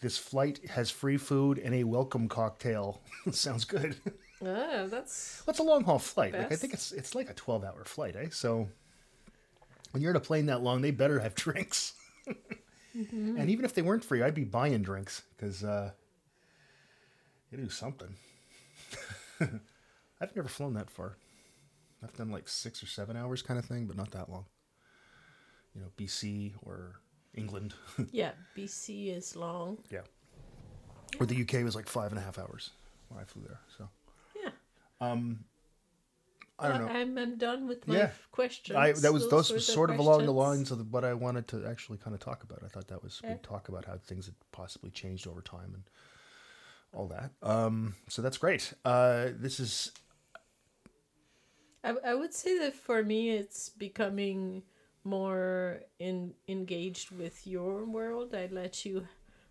this 0.00 0.16
flight 0.16 0.60
has 0.70 0.90
free 0.90 1.18
food 1.18 1.58
and 1.58 1.74
a 1.74 1.84
welcome 1.84 2.26
cocktail. 2.28 3.00
Sounds 3.32 3.64
good. 3.64 3.96
ah 4.42 4.86
that's 4.94 5.42
What's 5.44 5.58
a 5.58 5.62
long 5.62 5.84
haul 5.84 5.98
flight? 5.98 6.32
Like 6.32 6.52
I 6.52 6.56
think 6.56 6.72
it's 6.72 6.92
it's 6.92 7.14
like 7.14 7.28
a 7.28 7.34
twelve 7.34 7.64
hour 7.64 7.84
flight, 7.84 8.16
eh? 8.16 8.28
So 8.30 8.68
when 9.90 10.02
you're 10.02 10.12
in 10.12 10.16
a 10.16 10.20
plane 10.20 10.46
that 10.46 10.62
long, 10.62 10.80
they 10.82 10.90
better 10.92 11.18
have 11.20 11.34
drinks. 11.34 11.94
And 12.94 13.48
even 13.48 13.64
if 13.64 13.72
they 13.74 13.82
weren't 13.82 14.04
free, 14.04 14.22
I'd 14.22 14.34
be 14.34 14.44
buying 14.44 14.82
drinks 14.82 15.22
because 15.36 15.62
uh, 15.64 15.90
you 17.50 17.58
do 17.58 17.68
something. 17.68 18.14
I've 20.20 20.34
never 20.36 20.48
flown 20.48 20.74
that 20.74 20.90
far. 20.90 21.16
I've 22.02 22.12
done 22.16 22.30
like 22.30 22.48
six 22.48 22.82
or 22.82 22.86
seven 22.86 23.16
hours 23.16 23.42
kind 23.42 23.58
of 23.58 23.64
thing, 23.64 23.86
but 23.86 23.96
not 23.96 24.10
that 24.12 24.30
long. 24.30 24.46
You 25.74 25.80
know, 25.82 25.88
BC 25.98 26.54
or 26.62 26.96
England. 27.34 27.74
yeah 28.12 28.32
BC 28.56 29.16
is 29.16 29.36
long 29.36 29.78
yeah. 29.90 30.00
Or 31.18 31.26
the 31.26 31.42
UK 31.42 31.64
was 31.64 31.74
like 31.76 31.88
five 31.88 32.10
and 32.10 32.18
a 32.18 32.22
half 32.22 32.38
hours 32.38 32.70
when 33.08 33.20
I 33.20 33.24
flew 33.24 33.42
there. 33.42 33.60
So 33.76 33.88
yeah 34.42 34.50
Um. 35.00 35.44
I 36.62 36.68
don't 36.68 36.80
know. 36.84 36.92
I'm, 36.92 37.16
I'm 37.16 37.38
done 37.38 37.66
with 37.68 37.88
my 37.88 37.96
Yeah. 37.96 38.10
questions. 38.32 38.76
I, 38.76 38.92
that 38.92 39.14
was 39.14 39.30
those 39.30 39.48
were 39.48 39.56
were 39.56 39.60
sort 39.60 39.88
of 39.88 39.98
along 39.98 40.26
the 40.26 40.32
lines 40.34 40.70
of 40.70 40.92
what 40.92 41.06
I 41.06 41.14
wanted 41.14 41.48
to 41.48 41.64
actually 41.66 41.96
kind 41.96 42.12
of 42.12 42.20
talk 42.20 42.42
about. 42.42 42.58
I 42.62 42.68
thought 42.68 42.88
that 42.88 43.02
was 43.02 43.18
Yeah. 43.24 43.30
we'd 43.30 43.42
talk 43.42 43.70
about 43.70 43.86
how 43.86 43.96
things 43.96 44.26
had 44.26 44.34
possibly 44.52 44.90
changed 44.90 45.26
over 45.26 45.40
time 45.40 45.72
and 45.72 45.84
all 46.92 47.08
that. 47.08 47.30
Um, 47.42 47.94
so 48.08 48.20
that's 48.20 48.36
great. 48.36 48.74
Uh, 48.84 49.28
this 49.34 49.58
is 49.58 49.92
I, 51.82 51.94
I 52.04 52.14
would 52.14 52.34
say 52.34 52.58
that 52.58 52.74
for 52.74 53.02
me, 53.02 53.30
it's 53.30 53.68
becoming 53.68 54.62
more 55.04 55.80
in 55.98 56.34
engaged 56.48 57.10
with 57.10 57.46
your 57.46 57.84
world. 57.84 58.34
I 58.34 58.48
let 58.50 58.84
you, 58.84 59.06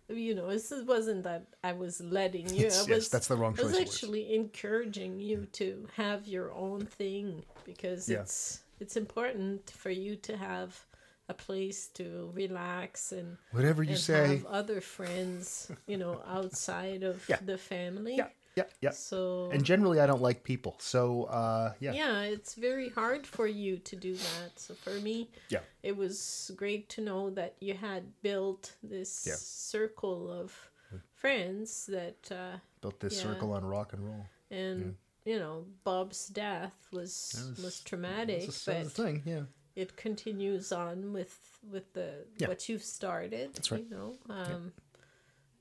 you 0.08 0.34
know, 0.34 0.48
this 0.48 0.72
wasn't 0.86 1.24
that 1.24 1.46
I 1.64 1.72
was 1.72 2.00
letting 2.00 2.48
you. 2.54 2.64
Yes, 2.64 2.86
I 2.86 2.88
yes, 2.88 2.88
was, 2.88 3.08
that's 3.08 3.28
the 3.28 3.36
wrong 3.36 3.54
choice. 3.54 3.64
I 3.64 3.68
was 3.68 3.78
actually 3.78 4.34
encouraging 4.34 5.20
you 5.20 5.38
mm. 5.38 5.52
to 5.52 5.86
have 5.96 6.26
your 6.28 6.52
own 6.52 6.86
thing 6.86 7.44
because 7.64 8.08
Yeah. 8.08 8.20
it's 8.20 8.62
it's 8.78 8.96
important 8.96 9.70
for 9.70 9.90
you 9.90 10.16
to 10.16 10.36
have 10.36 10.86
a 11.28 11.34
place 11.34 11.86
to 11.86 12.30
relax 12.34 13.12
and 13.12 13.36
whatever 13.52 13.82
you 13.82 13.90
and 13.90 13.98
say. 13.98 14.26
have 14.36 14.46
other 14.46 14.80
friends, 14.80 15.70
you 15.86 15.96
know, 15.96 16.22
outside 16.26 17.02
of 17.02 17.24
Yeah. 17.28 17.38
the 17.44 17.58
family. 17.58 18.16
Yeah, 18.16 18.28
yeah, 18.56 18.64
yeah. 18.80 18.90
So 18.90 19.48
And 19.52 19.64
generally, 19.64 20.00
I 20.00 20.06
don't 20.06 20.22
like 20.22 20.42
people. 20.44 20.76
So 20.78 21.24
uh, 21.24 21.72
yeah, 21.80 21.92
yeah, 21.92 22.22
it's 22.22 22.54
very 22.54 22.88
hard 22.90 23.26
for 23.26 23.46
you 23.46 23.78
to 23.78 23.96
do 23.96 24.14
that. 24.16 24.58
So 24.58 24.74
for 24.74 24.90
me, 25.00 25.30
yeah, 25.48 25.60
it 25.82 25.96
was 25.96 26.50
great 26.56 26.88
to 26.90 27.00
know 27.00 27.30
that 27.30 27.56
you 27.60 27.74
had 27.74 28.02
built 28.22 28.76
this 28.82 29.26
Yeah. 29.26 29.36
circle 29.38 30.30
of 30.30 30.70
friends 31.14 31.86
that 31.86 32.30
uh, 32.32 32.58
built 32.80 33.00
this 33.00 33.14
Yeah. 33.16 33.22
circle 33.22 33.52
on 33.52 33.64
rock 33.64 33.92
and 33.92 34.04
roll. 34.06 34.26
and 34.50 34.96
you 35.24 35.38
know 35.38 35.66
Bob's 35.84 36.28
death 36.28 36.88
was 36.92 37.32
That 37.56 37.62
was, 37.62 37.80
traumatic, 37.84 38.46
That's 38.46 38.64
the, 38.64 38.72
but 38.72 38.82
that's 38.82 38.94
thing. 38.94 39.22
Yeah, 39.26 39.44
it 39.76 39.96
continues 39.96 40.72
on 40.72 41.12
with 41.12 41.38
with 41.70 41.92
the 41.92 42.26
Yeah. 42.38 42.48
what 42.48 42.68
you've 42.68 42.82
started. 42.82 43.54
That's 43.54 43.70
right. 43.70 43.84
You 43.84 43.90
know, 43.96 44.18
um, 44.28 44.72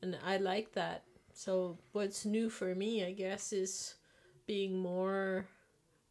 and 0.02 0.18
I 0.24 0.38
like 0.38 0.72
that. 0.74 1.04
So 1.40 1.78
what's 1.94 2.26
new 2.26 2.50
for 2.50 2.76
me, 2.76 3.06
I 3.06 3.14
guess, 3.14 3.54
is 3.54 3.96
being 4.46 4.78
more 4.78 5.48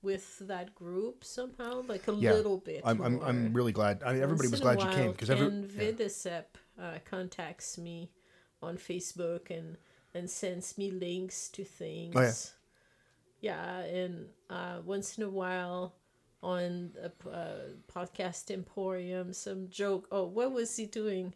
with 0.00 0.38
that 0.48 0.74
group 0.74 1.22
somehow, 1.22 1.82
like 1.82 2.08
a 2.08 2.14
yeah. 2.14 2.32
little 2.32 2.56
bit. 2.56 2.80
I'm, 2.82 3.02
I'm. 3.02 3.20
I'm 3.20 3.52
really 3.52 3.72
glad. 3.72 4.02
I 4.02 4.14
mean, 4.14 4.22
everybody 4.22 4.48
was 4.48 4.60
glad 4.60 4.80
you 4.80 4.88
came 4.88 5.12
because 5.12 5.28
every 5.28 5.50
Ken 5.50 5.70
yeah. 5.70 5.82
Vidicep 5.82 6.44
uh, 6.80 6.98
contacts 7.04 7.76
me 7.76 8.10
on 8.62 8.78
Facebook 8.78 9.50
and 9.50 9.76
and 10.14 10.30
sends 10.30 10.78
me 10.78 10.90
links 10.90 11.50
to 11.50 11.62
things. 11.62 12.16
Oh, 12.16 12.22
yeah. 12.22 12.32
Yeah, 13.40 13.80
and 13.80 14.28
uh, 14.48 14.78
once 14.82 15.18
in 15.18 15.24
a 15.24 15.28
while 15.28 15.94
on 16.42 16.92
a 17.02 17.28
uh, 17.28 17.58
podcast 17.86 18.50
Emporium, 18.50 19.34
some 19.34 19.68
joke. 19.68 20.08
Oh, 20.10 20.24
what 20.24 20.52
was 20.52 20.74
he 20.74 20.86
doing? 20.86 21.34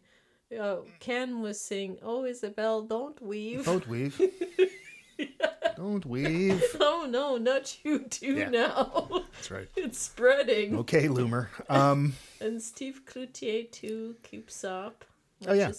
Uh, 0.59 0.77
Ken 0.99 1.41
was 1.41 1.59
saying, 1.59 1.97
"Oh, 2.01 2.25
Isabel, 2.25 2.81
don't 2.83 3.21
weave." 3.21 3.65
don't 3.65 3.87
weave. 3.87 4.19
don't 5.75 6.05
weave. 6.05 6.63
oh 6.79 7.07
no, 7.09 7.37
not 7.37 7.77
you 7.83 7.99
too 7.99 8.35
Yeah. 8.37 8.49
now. 8.49 9.23
That's 9.35 9.51
right. 9.51 9.67
it's 9.75 9.99
spreading. 9.99 10.77
Okay, 10.79 11.07
Loomer. 11.07 11.47
Um, 11.69 12.13
And 12.41 12.61
Steve 12.61 13.01
Cloutier 13.05 13.71
too 13.71 14.15
keeps 14.23 14.63
up. 14.63 15.05
Oh, 15.47 15.53
yeah. 15.53 15.71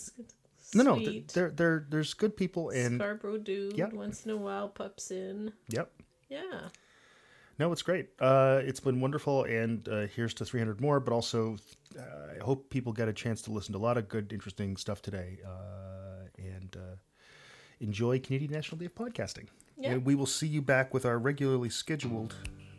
no, 0.74 0.82
no, 0.82 0.98
there, 1.32 1.50
there, 1.50 1.86
there's 1.88 2.12
good 2.14 2.36
people, 2.36 2.70
in 2.70 2.98
Scarborough 2.98 3.38
dude 3.38 3.78
Yep. 3.78 3.92
once 3.94 4.24
in 4.26 4.30
a 4.30 4.36
while 4.36 4.68
pops 4.68 5.10
in. 5.10 5.52
yep. 5.68 5.90
Yeah. 6.28 6.68
No, 7.58 7.70
it's 7.70 7.82
great. 7.82 8.08
Uh, 8.18 8.60
it's 8.64 8.80
been 8.80 9.00
wonderful, 9.00 9.44
and 9.44 9.88
uh, 9.88 10.06
here's 10.14 10.34
to 10.34 10.44
300 10.44 10.80
more. 10.80 10.98
But 10.98 11.12
also, 11.12 11.56
uh, 11.96 12.02
I 12.40 12.42
hope 12.42 12.68
people 12.70 12.92
get 12.92 13.08
a 13.08 13.12
chance 13.12 13.42
to 13.42 13.52
listen 13.52 13.72
to 13.72 13.78
a 13.78 13.80
lot 13.80 13.96
of 13.96 14.08
good, 14.08 14.32
interesting 14.32 14.76
stuff 14.76 15.02
today, 15.02 15.38
uh, 15.46 16.26
and 16.36 16.76
uh, 16.76 16.96
enjoy 17.80 18.18
Canadian 18.18 18.50
National 18.52 18.78
Day 18.78 18.86
of 18.86 18.94
Podcasting. 18.94 19.46
Yeah. 19.76 19.92
And 19.92 20.04
we 20.04 20.14
will 20.14 20.26
see 20.26 20.46
you 20.46 20.62
back 20.62 20.92
with 20.92 21.04
our 21.04 21.18
regularly 21.18 21.68
scheduled 21.68 22.34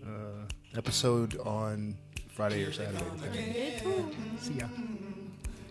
uh, 0.06 0.46
episode 0.78 1.38
on 1.40 1.98
Friday 2.34 2.64
or 2.64 2.72
Saturday. 2.72 3.04
depending. 3.16 3.56
It. 3.56 3.84
See 4.40 4.54
ya. 4.56 4.68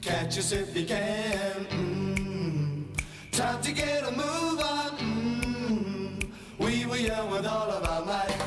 Catch 0.01 0.39
us 0.39 0.53
if 0.53 0.77
you 0.77 0.87
can. 0.87 1.67
Mm. 1.67 2.85
Time 3.33 3.61
to 3.63 3.73
get 3.73 4.07
a 4.07 4.11
move 4.11 4.61
on. 4.61 4.91
Mm. 4.99 6.31
We 6.59 6.87
were 6.87 6.97
young 6.97 7.31
with 7.31 7.47
all 7.47 7.71
of 7.71 7.85
our 7.85 8.05
might. 8.05 8.44